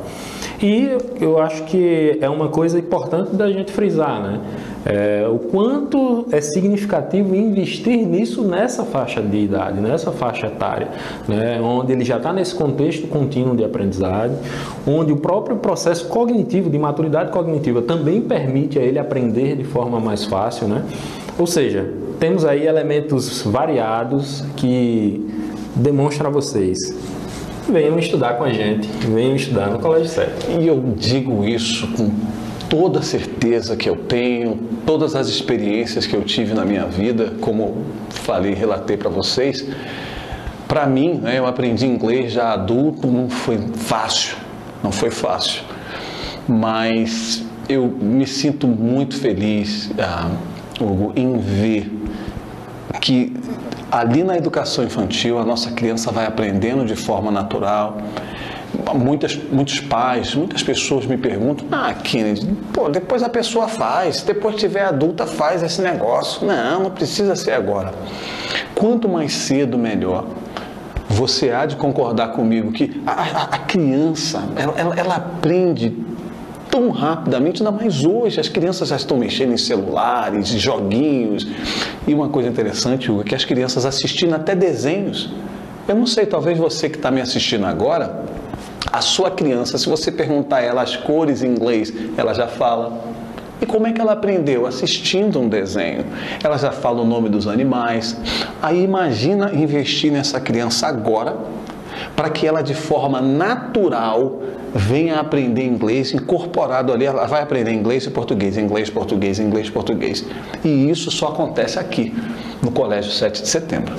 E 0.62 0.96
eu 1.20 1.40
acho 1.40 1.64
que 1.64 2.18
é 2.20 2.28
uma 2.28 2.48
coisa 2.48 2.78
importante 2.78 3.34
da 3.34 3.50
gente 3.50 3.72
frisar, 3.72 4.22
né? 4.22 4.40
É, 4.84 5.28
o 5.28 5.38
quanto 5.38 6.26
é 6.32 6.40
significativo 6.40 7.36
investir 7.36 8.04
nisso 8.04 8.42
nessa 8.42 8.84
faixa 8.84 9.22
de 9.22 9.36
idade, 9.36 9.80
nessa 9.80 10.10
faixa 10.10 10.48
etária, 10.48 10.88
né? 11.28 11.60
onde 11.60 11.92
ele 11.92 12.04
já 12.04 12.16
está 12.16 12.32
nesse 12.32 12.54
contexto 12.54 13.06
contínuo 13.06 13.56
de 13.56 13.64
aprendizagem, 13.64 14.36
onde 14.84 15.12
o 15.12 15.16
próprio 15.16 15.56
processo 15.56 16.08
cognitivo, 16.08 16.68
de 16.68 16.78
maturidade 16.78 17.30
cognitiva, 17.30 17.80
também 17.80 18.20
permite 18.20 18.78
a 18.78 18.82
ele 18.82 18.98
aprender 18.98 19.56
de 19.56 19.64
forma 19.64 20.00
mais 20.00 20.24
fácil. 20.24 20.66
Né? 20.66 20.82
Ou 21.42 21.46
seja, 21.48 21.92
temos 22.20 22.44
aí 22.44 22.68
elementos 22.68 23.42
variados 23.42 24.44
que 24.54 25.28
demonstram 25.74 26.30
a 26.30 26.32
vocês 26.32 26.78
venham 27.68 27.98
estudar 27.98 28.34
com 28.34 28.44
a 28.44 28.52
gente, 28.52 28.86
venham 29.08 29.34
estudar 29.34 29.66
no 29.66 29.80
Colégio 29.80 30.08
7. 30.08 30.52
E 30.60 30.68
eu 30.68 30.80
digo 30.96 31.44
isso 31.44 31.88
com 31.96 32.12
toda 32.68 33.00
a 33.00 33.02
certeza 33.02 33.74
que 33.74 33.88
eu 33.88 33.96
tenho, 33.96 34.56
todas 34.86 35.16
as 35.16 35.26
experiências 35.26 36.06
que 36.06 36.14
eu 36.14 36.22
tive 36.22 36.54
na 36.54 36.64
minha 36.64 36.86
vida, 36.86 37.32
como 37.40 37.86
falei, 38.10 38.54
relatei 38.54 38.96
para 38.96 39.10
vocês. 39.10 39.66
Para 40.68 40.86
mim, 40.86 41.14
né, 41.14 41.40
eu 41.40 41.46
aprendi 41.48 41.88
inglês 41.88 42.30
já 42.30 42.52
adulto, 42.52 43.08
não 43.08 43.28
foi 43.28 43.58
fácil, 43.74 44.36
não 44.80 44.92
foi 44.92 45.10
fácil, 45.10 45.62
mas 46.46 47.44
eu 47.68 47.88
me 47.88 48.28
sinto 48.28 48.68
muito 48.68 49.16
feliz, 49.16 49.90
ah, 49.98 50.30
Hugo, 50.82 51.12
em 51.16 51.38
ver 51.38 51.90
que 53.00 53.34
ali 53.90 54.22
na 54.22 54.36
educação 54.36 54.84
infantil 54.84 55.38
a 55.38 55.44
nossa 55.44 55.70
criança 55.72 56.10
vai 56.10 56.26
aprendendo 56.26 56.84
de 56.84 56.96
forma 56.96 57.30
natural. 57.30 57.98
Muitas, 58.94 59.36
muitos 59.36 59.80
pais, 59.80 60.34
muitas 60.34 60.62
pessoas 60.62 61.04
me 61.04 61.18
perguntam: 61.18 61.66
Ah, 61.70 61.92
Kennedy, 61.92 62.46
pô, 62.72 62.88
depois 62.88 63.22
a 63.22 63.28
pessoa 63.28 63.68
faz, 63.68 64.22
depois 64.22 64.56
tiver 64.56 64.84
adulta, 64.84 65.26
faz 65.26 65.62
esse 65.62 65.82
negócio. 65.82 66.46
Não, 66.46 66.84
não 66.84 66.90
precisa 66.90 67.36
ser 67.36 67.52
agora. 67.52 67.92
Quanto 68.74 69.08
mais 69.08 69.32
cedo, 69.34 69.76
melhor. 69.76 70.26
Você 71.10 71.50
há 71.50 71.66
de 71.66 71.76
concordar 71.76 72.28
comigo 72.28 72.72
que 72.72 73.02
a, 73.06 73.12
a, 73.12 73.42
a 73.42 73.58
criança, 73.58 74.42
ela, 74.56 74.72
ela, 74.78 74.94
ela 74.98 75.16
aprende 75.16 75.94
tão 76.72 76.88
rapidamente, 76.88 77.62
ainda 77.62 77.70
mais 77.70 78.02
hoje. 78.02 78.40
As 78.40 78.48
crianças 78.48 78.88
já 78.88 78.96
estão 78.96 79.18
mexendo 79.18 79.52
em 79.52 79.58
celulares, 79.58 80.48
joguinhos. 80.48 81.46
E 82.08 82.14
uma 82.14 82.30
coisa 82.30 82.48
interessante, 82.48 83.12
Hugo, 83.12 83.20
é 83.20 83.24
que 83.24 83.34
as 83.34 83.44
crianças 83.44 83.84
assistindo 83.84 84.34
até 84.34 84.54
desenhos. 84.54 85.30
Eu 85.86 85.94
não 85.94 86.06
sei, 86.06 86.24
talvez 86.24 86.56
você 86.56 86.88
que 86.88 86.96
está 86.96 87.10
me 87.10 87.20
assistindo 87.20 87.66
agora, 87.66 88.24
a 88.90 89.02
sua 89.02 89.30
criança, 89.30 89.76
se 89.76 89.86
você 89.86 90.10
perguntar 90.10 90.56
a 90.56 90.62
ela 90.62 90.82
as 90.82 90.96
cores 90.96 91.42
em 91.42 91.48
inglês, 91.48 91.92
ela 92.16 92.32
já 92.32 92.48
fala. 92.48 93.12
E 93.60 93.66
como 93.66 93.86
é 93.86 93.92
que 93.92 94.00
ela 94.00 94.12
aprendeu? 94.12 94.66
Assistindo 94.66 95.38
um 95.38 95.48
desenho. 95.48 96.06
Ela 96.42 96.56
já 96.56 96.72
fala 96.72 97.02
o 97.02 97.04
nome 97.04 97.28
dos 97.28 97.46
animais. 97.46 98.16
Aí 98.62 98.82
imagina 98.82 99.52
investir 99.54 100.10
nessa 100.10 100.40
criança 100.40 100.86
agora, 100.86 101.36
para 102.16 102.30
que 102.30 102.46
ela 102.46 102.62
de 102.62 102.74
forma 102.74 103.20
natural 103.20 104.40
venha 104.74 105.20
aprender 105.20 105.64
inglês 105.64 106.12
incorporado 106.12 106.92
ali, 106.92 107.04
ela 107.04 107.26
vai 107.26 107.42
aprender 107.42 107.72
inglês 107.72 108.04
e 108.04 108.10
português, 108.10 108.56
inglês, 108.56 108.90
português, 108.90 109.38
inglês, 109.38 109.70
português. 109.70 110.24
E 110.64 110.90
isso 110.90 111.10
só 111.10 111.28
acontece 111.28 111.78
aqui, 111.78 112.14
no 112.62 112.70
Colégio 112.70 113.10
7 113.10 113.42
de 113.42 113.48
Setembro. 113.48 113.94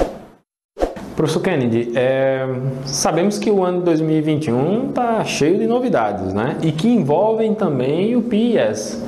Professor 1.15 1.41
Kennedy, 1.41 1.91
é, 1.95 2.47
sabemos 2.85 3.37
que 3.37 3.51
o 3.51 3.63
ano 3.63 3.81
2021 3.81 4.89
está 4.89 5.23
cheio 5.23 5.59
de 5.59 5.67
novidades, 5.67 6.33
né? 6.33 6.57
E 6.63 6.71
que 6.71 6.87
envolvem 6.87 7.53
também 7.53 8.15
o 8.15 8.23
PIS. 8.23 9.03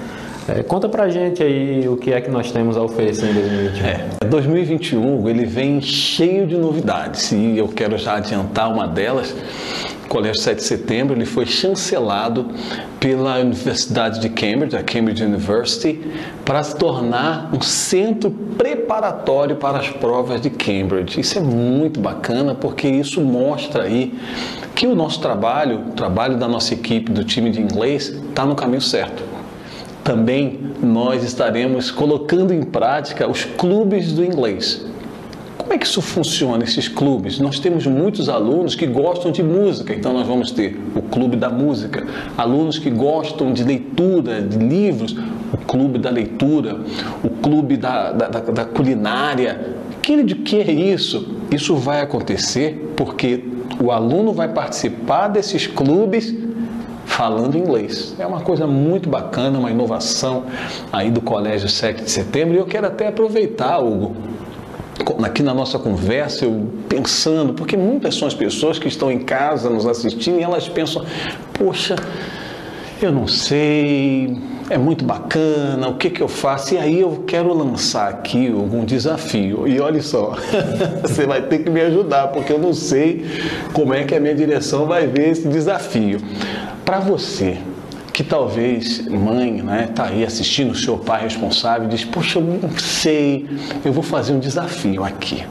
É, 0.47 0.61
conta 0.61 0.87
pra 0.87 1.09
gente 1.09 1.41
aí 1.41 1.87
o 1.87 1.97
que 1.97 2.13
é 2.13 2.21
que 2.21 2.29
nós 2.29 2.51
temos 2.51 2.77
a 2.77 2.81
oferecer 2.83 3.31
em 3.31 3.33
2021. 3.33 3.87
É, 3.87 4.25
2021 4.27 5.27
ele 5.27 5.45
vem 5.45 5.81
cheio 5.81 6.45
de 6.45 6.55
novidades 6.55 7.31
e 7.31 7.57
eu 7.57 7.67
quero 7.67 7.97
já 7.97 8.17
adiantar 8.17 8.71
uma 8.71 8.87
delas. 8.87 9.35
Colégio 10.07 10.41
7 10.41 10.57
de 10.57 10.63
Setembro 10.63 11.15
ele 11.15 11.25
foi 11.25 11.45
chancelado 11.45 12.47
pela 12.99 13.39
Universidade 13.39 14.19
de 14.19 14.29
Cambridge, 14.29 14.75
a 14.75 14.83
Cambridge 14.83 15.23
University, 15.23 15.99
para 16.43 16.63
se 16.63 16.75
tornar 16.75 17.49
um 17.53 17.61
centro 17.61 18.31
preparatório 18.31 19.55
para 19.55 19.79
as 19.79 19.89
provas 19.89 20.41
de 20.41 20.49
Cambridge. 20.49 21.19
Isso 21.19 21.37
é 21.37 21.41
muito 21.41 21.99
bacana 21.99 22.55
porque 22.55 22.87
isso 22.87 23.21
mostra 23.21 23.83
aí 23.83 24.13
que 24.73 24.87
o 24.87 24.95
nosso 24.95 25.21
trabalho, 25.21 25.79
o 25.89 25.91
trabalho 25.91 26.37
da 26.37 26.47
nossa 26.47 26.73
equipe, 26.73 27.11
do 27.11 27.23
time 27.23 27.49
de 27.49 27.61
inglês, 27.61 28.09
está 28.09 28.45
no 28.45 28.55
caminho 28.55 28.81
certo 28.81 29.35
também 30.05 30.59
nós 30.83 31.23
estaremos 31.23 31.89
colocando 31.89 32.53
em 32.53 32.61
prática 32.61 33.27
os 33.27 33.43
clubes 33.43 34.13
do 34.13 34.23
inglês. 34.23 34.85
Como 35.65 35.73
é 35.73 35.79
que 35.79 35.87
isso 35.87 35.99
funciona, 35.99 36.63
esses 36.63 36.87
clubes? 36.87 37.39
Nós 37.39 37.57
temos 37.57 37.87
muitos 37.87 38.29
alunos 38.29 38.75
que 38.75 38.85
gostam 38.85 39.31
de 39.31 39.41
música, 39.41 39.95
então 39.95 40.13
nós 40.13 40.27
vamos 40.27 40.51
ter 40.51 40.79
o 40.95 41.01
clube 41.01 41.35
da 41.35 41.49
música. 41.49 42.05
Alunos 42.37 42.77
que 42.77 42.91
gostam 42.91 43.51
de 43.51 43.63
leitura, 43.63 44.43
de 44.43 44.59
livros, 44.59 45.17
o 45.51 45.57
clube 45.65 45.97
da 45.97 46.11
leitura, 46.11 46.81
o 47.23 47.29
clube 47.41 47.77
da, 47.77 48.11
da, 48.11 48.27
da 48.27 48.63
culinária. 48.63 49.75
Que 50.03 50.21
de 50.21 50.35
que 50.35 50.61
é 50.61 50.71
isso? 50.71 51.35
Isso 51.49 51.75
vai 51.75 51.99
acontecer 51.99 52.93
porque 52.95 53.43
o 53.83 53.91
aluno 53.91 54.33
vai 54.33 54.47
participar 54.47 55.29
desses 55.29 55.65
clubes 55.65 56.31
falando 57.05 57.57
inglês. 57.57 58.15
É 58.19 58.27
uma 58.27 58.41
coisa 58.41 58.67
muito 58.67 59.09
bacana, 59.09 59.57
uma 59.57 59.71
inovação 59.71 60.43
aí 60.93 61.09
do 61.09 61.21
Colégio 61.21 61.67
7 61.67 62.03
de 62.03 62.11
Setembro. 62.11 62.53
E 62.53 62.59
eu 62.59 62.67
quero 62.67 62.85
até 62.85 63.07
aproveitar, 63.07 63.79
Hugo, 63.79 64.15
aqui 65.23 65.43
na 65.43 65.53
nossa 65.53 65.77
conversa, 65.77 66.45
eu 66.45 66.67
pensando, 66.87 67.53
porque 67.53 67.75
muitas 67.75 68.15
são 68.15 68.27
as 68.27 68.33
pessoas 68.33 68.79
que 68.79 68.87
estão 68.87 69.11
em 69.11 69.19
casa 69.19 69.69
nos 69.69 69.85
assistindo 69.85 70.39
e 70.39 70.43
elas 70.43 70.69
pensam, 70.69 71.05
poxa, 71.53 71.95
eu 73.01 73.11
não 73.11 73.27
sei, 73.27 74.37
é 74.69 74.77
muito 74.77 75.03
bacana, 75.03 75.89
o 75.89 75.95
que, 75.95 76.09
que 76.09 76.21
eu 76.21 76.27
faço? 76.27 76.73
E 76.73 76.77
aí 76.77 76.99
eu 77.01 77.23
quero 77.27 77.53
lançar 77.53 78.09
aqui 78.09 78.47
algum 78.51 78.85
desafio. 78.85 79.67
E 79.67 79.79
olha 79.79 80.01
só, 80.01 80.35
você 81.03 81.25
vai 81.25 81.41
ter 81.41 81.59
que 81.59 81.69
me 81.69 81.81
ajudar, 81.81 82.29
porque 82.29 82.53
eu 82.53 82.59
não 82.59 82.73
sei 82.73 83.25
como 83.73 83.93
é 83.93 84.03
que 84.03 84.15
a 84.15 84.19
minha 84.19 84.33
direção 84.33 84.85
vai 84.85 85.07
ver 85.07 85.29
esse 85.29 85.47
desafio. 85.47 86.19
Para 86.85 86.99
você 86.99 87.57
que 88.15 88.23
talvez 88.23 89.05
mãe, 89.09 89.61
né, 89.61 89.89
tá 89.93 90.05
aí 90.05 90.23
assistindo 90.23 90.71
o 90.71 90.75
seu 90.75 90.97
pai 90.97 91.23
responsável, 91.23 91.85
diz: 91.89 92.05
"Poxa, 92.05 92.39
eu 92.39 92.43
não 92.43 92.77
sei, 92.79 93.45
eu 93.83 93.91
vou 93.91 94.01
fazer 94.01 94.31
um 94.31 94.39
desafio 94.39 95.03
aqui. 95.03 95.43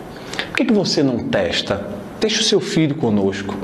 Por 0.49 0.57
que, 0.57 0.65
que 0.65 0.73
você 0.73 1.03
não 1.03 1.29
testa? 1.29 1.87
Deixa 2.19 2.41
o 2.41 2.43
seu 2.43 2.61
filho 2.61 2.95
conosco. 2.95 3.55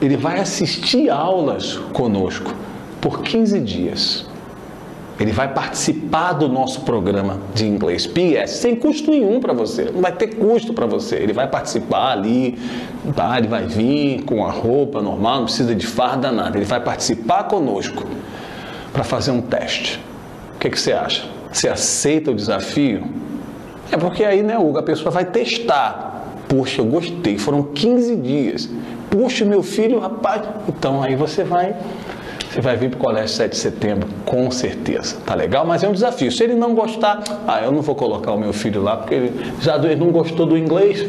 ele 0.00 0.16
vai 0.16 0.40
assistir 0.40 1.10
aulas 1.10 1.76
conosco 1.92 2.54
por 3.02 3.20
15 3.20 3.60
dias. 3.60 4.24
Ele 5.20 5.32
vai 5.32 5.52
participar 5.52 6.32
do 6.32 6.48
nosso 6.48 6.80
programa 6.80 7.38
de 7.54 7.66
inglês 7.66 8.06
PS 8.06 8.52
sem 8.52 8.74
custo 8.74 9.10
nenhum 9.10 9.38
para 9.38 9.52
você. 9.52 9.90
Não 9.92 10.00
vai 10.00 10.12
ter 10.12 10.28
custo 10.28 10.72
para 10.72 10.86
você. 10.86 11.16
Ele 11.16 11.34
vai 11.34 11.46
participar 11.46 12.12
ali, 12.12 12.58
tá? 13.14 13.36
ele 13.36 13.46
vai 13.46 13.66
vir 13.66 14.22
com 14.22 14.46
a 14.46 14.50
roupa 14.50 15.02
normal, 15.02 15.40
não 15.40 15.44
precisa 15.44 15.74
de 15.74 15.86
farda, 15.86 16.32
nada. 16.32 16.56
Ele 16.56 16.64
vai 16.64 16.80
participar 16.80 17.44
conosco 17.44 18.02
para 18.94 19.04
fazer 19.04 19.30
um 19.30 19.42
teste. 19.42 20.00
O 20.54 20.58
que, 20.58 20.70
que 20.70 20.80
você 20.80 20.92
acha? 20.92 21.28
Você 21.52 21.68
aceita 21.68 22.30
o 22.30 22.34
desafio? 22.34 23.06
É 23.92 23.98
porque 23.98 24.24
aí, 24.24 24.42
né, 24.42 24.56
Hugo, 24.56 24.78
a 24.78 24.82
pessoa 24.82 25.10
vai 25.10 25.26
testar. 25.26 26.24
Poxa, 26.48 26.80
eu 26.80 26.86
gostei. 26.86 27.36
Foram 27.36 27.62
15 27.62 28.16
dias. 28.16 28.70
Puxa, 29.10 29.44
meu 29.44 29.62
filho, 29.62 29.98
rapaz. 29.98 30.42
Então 30.66 31.02
aí 31.02 31.14
você 31.14 31.44
vai 31.44 31.76
você 32.50 32.60
vai 32.60 32.76
vir 32.76 32.90
para 32.90 32.96
o 32.96 33.00
colégio 33.00 33.28
7 33.28 33.52
de 33.52 33.56
setembro, 33.56 34.08
com 34.26 34.50
certeza. 34.50 35.16
Tá 35.24 35.36
legal? 35.36 35.64
Mas 35.64 35.84
é 35.84 35.88
um 35.88 35.92
desafio. 35.92 36.32
Se 36.32 36.42
ele 36.42 36.54
não 36.54 36.74
gostar, 36.74 37.22
ah, 37.46 37.60
eu 37.62 37.70
não 37.70 37.80
vou 37.80 37.94
colocar 37.94 38.32
o 38.32 38.38
meu 38.38 38.52
filho 38.52 38.82
lá, 38.82 38.96
porque 38.96 39.14
ele 39.14 39.52
já 39.60 39.76
ele 39.76 39.94
não 39.94 40.10
gostou 40.10 40.46
do 40.46 40.58
inglês. 40.58 41.06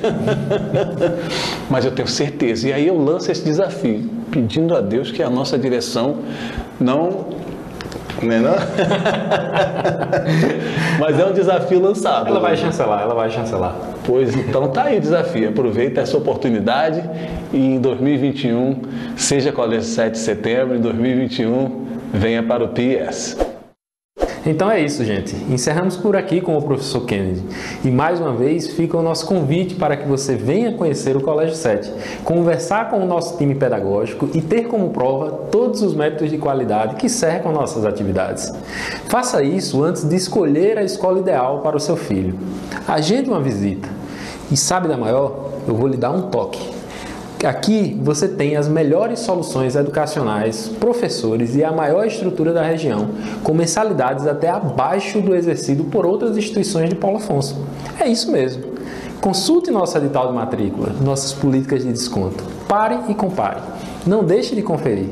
Mas 1.67 1.83
eu 1.83 1.91
tenho 1.91 2.07
certeza. 2.07 2.69
E 2.69 2.73
aí 2.73 2.85
eu 2.85 2.95
lanço 2.95 3.31
esse 3.31 3.43
desafio, 3.43 4.07
pedindo 4.29 4.75
a 4.75 4.81
Deus 4.81 5.11
que 5.11 5.23
a 5.23 5.31
nossa 5.31 5.57
direção 5.57 6.19
não 6.79 7.25
né, 8.21 8.39
não? 8.39 8.55
Mas 10.99 11.19
é 11.19 11.25
um 11.25 11.33
desafio 11.33 11.81
lançado. 11.81 12.27
Ela 12.27 12.39
vai 12.39 12.55
chancelar, 12.55 13.01
ela 13.01 13.15
vai 13.15 13.29
chancelar. 13.29 13.75
Pois 14.05 14.35
então 14.35 14.67
tá 14.69 14.83
aí 14.83 14.97
o 14.97 15.01
desafio. 15.01 15.49
Aproveita 15.49 16.01
essa 16.01 16.17
oportunidade 16.17 17.03
e 17.53 17.75
em 17.75 17.79
2021, 17.79 18.81
seja 19.15 19.51
colégio 19.51 19.87
7 19.87 20.13
de 20.13 20.19
setembro, 20.19 20.75
em 20.75 20.81
2021, 20.81 21.85
venha 22.13 22.43
para 22.43 22.63
o 22.63 22.69
PIS. 22.69 23.37
Então 24.45 24.71
é 24.71 24.81
isso, 24.81 25.05
gente. 25.05 25.35
Encerramos 25.49 25.95
por 25.95 26.15
aqui 26.15 26.41
com 26.41 26.57
o 26.57 26.61
professor 26.61 27.05
Kennedy. 27.05 27.43
E 27.85 27.91
mais 27.91 28.19
uma 28.19 28.33
vez 28.33 28.67
fica 28.71 28.97
o 28.97 29.01
nosso 29.01 29.25
convite 29.27 29.75
para 29.75 29.95
que 29.95 30.07
você 30.07 30.35
venha 30.35 30.71
conhecer 30.71 31.15
o 31.15 31.21
Colégio 31.21 31.55
7, 31.55 31.91
conversar 32.23 32.89
com 32.89 32.99
o 32.99 33.05
nosso 33.05 33.37
time 33.37 33.53
pedagógico 33.53 34.29
e 34.33 34.41
ter 34.41 34.67
como 34.67 34.89
prova 34.89 35.31
todos 35.51 35.83
os 35.83 35.93
métodos 35.93 36.31
de 36.31 36.39
qualidade 36.39 36.95
que 36.95 37.07
cercam 37.07 37.51
nossas 37.51 37.85
atividades. 37.85 38.51
Faça 39.07 39.43
isso 39.43 39.83
antes 39.83 40.03
de 40.03 40.15
escolher 40.15 40.77
a 40.77 40.83
escola 40.83 41.19
ideal 41.19 41.59
para 41.59 41.77
o 41.77 41.79
seu 41.79 41.95
filho. 41.95 42.37
Agende 42.87 43.29
uma 43.29 43.41
visita. 43.41 43.87
E 44.51 44.57
sabe 44.57 44.87
da 44.87 44.97
maior? 44.97 45.51
Eu 45.67 45.75
vou 45.75 45.87
lhe 45.87 45.97
dar 45.97 46.11
um 46.11 46.23
toque. 46.23 46.80
Aqui 47.45 47.99
você 48.03 48.27
tem 48.27 48.55
as 48.55 48.67
melhores 48.67 49.19
soluções 49.19 49.75
educacionais, 49.75 50.67
professores 50.79 51.55
e 51.55 51.63
a 51.63 51.71
maior 51.71 52.05
estrutura 52.05 52.53
da 52.53 52.61
região, 52.61 53.09
com 53.43 53.53
mensalidades 53.53 54.27
até 54.27 54.47
abaixo 54.47 55.19
do 55.21 55.33
exercido 55.33 55.85
por 55.85 56.05
outras 56.05 56.37
instituições 56.37 56.89
de 56.89 56.95
Paulo 56.95 57.17
Afonso. 57.17 57.65
É 57.99 58.07
isso 58.07 58.31
mesmo. 58.31 58.63
Consulte 59.19 59.71
nosso 59.71 59.97
edital 59.97 60.27
de 60.27 60.33
matrícula, 60.33 60.89
nossas 61.03 61.33
políticas 61.33 61.83
de 61.83 61.91
desconto. 61.91 62.43
Pare 62.67 62.99
e 63.09 63.15
compare. 63.15 63.59
Não 64.05 64.23
deixe 64.23 64.55
de 64.55 64.61
conferir. 64.61 65.09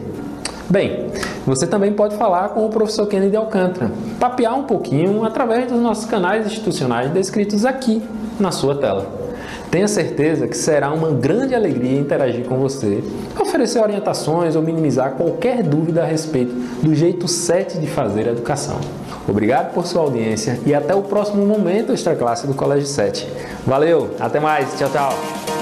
Bem, 0.70 1.08
você 1.48 1.66
também 1.66 1.94
pode 1.94 2.16
falar 2.16 2.50
com 2.50 2.64
o 2.64 2.70
professor 2.70 3.08
Kennedy 3.08 3.36
Alcântara, 3.36 3.92
papear 4.20 4.56
um 4.56 4.64
pouquinho 4.64 5.24
através 5.24 5.72
dos 5.72 5.82
nossos 5.82 6.06
canais 6.06 6.46
institucionais 6.46 7.12
descritos 7.12 7.66
aqui 7.66 8.04
na 8.40 8.52
sua 8.52 8.76
tela. 8.76 9.19
Tenha 9.72 9.88
certeza 9.88 10.48
que 10.48 10.58
será 10.58 10.92
uma 10.92 11.12
grande 11.12 11.54
alegria 11.54 12.00
interagir 12.00 12.46
com 12.46 12.58
você, 12.58 13.04
oferecer 13.40 13.80
orientações 13.80 14.56
ou 14.56 14.64
minimizar 14.64 15.12
qualquer 15.12 15.62
dúvida 15.62 16.02
a 16.02 16.06
respeito 16.06 16.54
do 16.82 16.96
jeito 16.96 17.28
7 17.28 17.78
de 17.78 17.86
fazer 17.86 18.28
a 18.28 18.32
educação. 18.32 18.80
Obrigado 19.28 19.72
por 19.74 19.86
sua 19.86 20.02
audiência 20.02 20.60
e 20.66 20.74
até 20.74 20.96
o 20.96 21.04
próximo 21.04 21.46
momento 21.46 21.92
extra 21.92 22.16
classe 22.16 22.48
do 22.48 22.56
Colégio 22.56 22.88
7. 22.88 23.28
Valeu, 23.66 24.10
até 24.20 24.40
mais, 24.40 24.76
tchau, 24.76 24.90
tchau. 24.90 25.59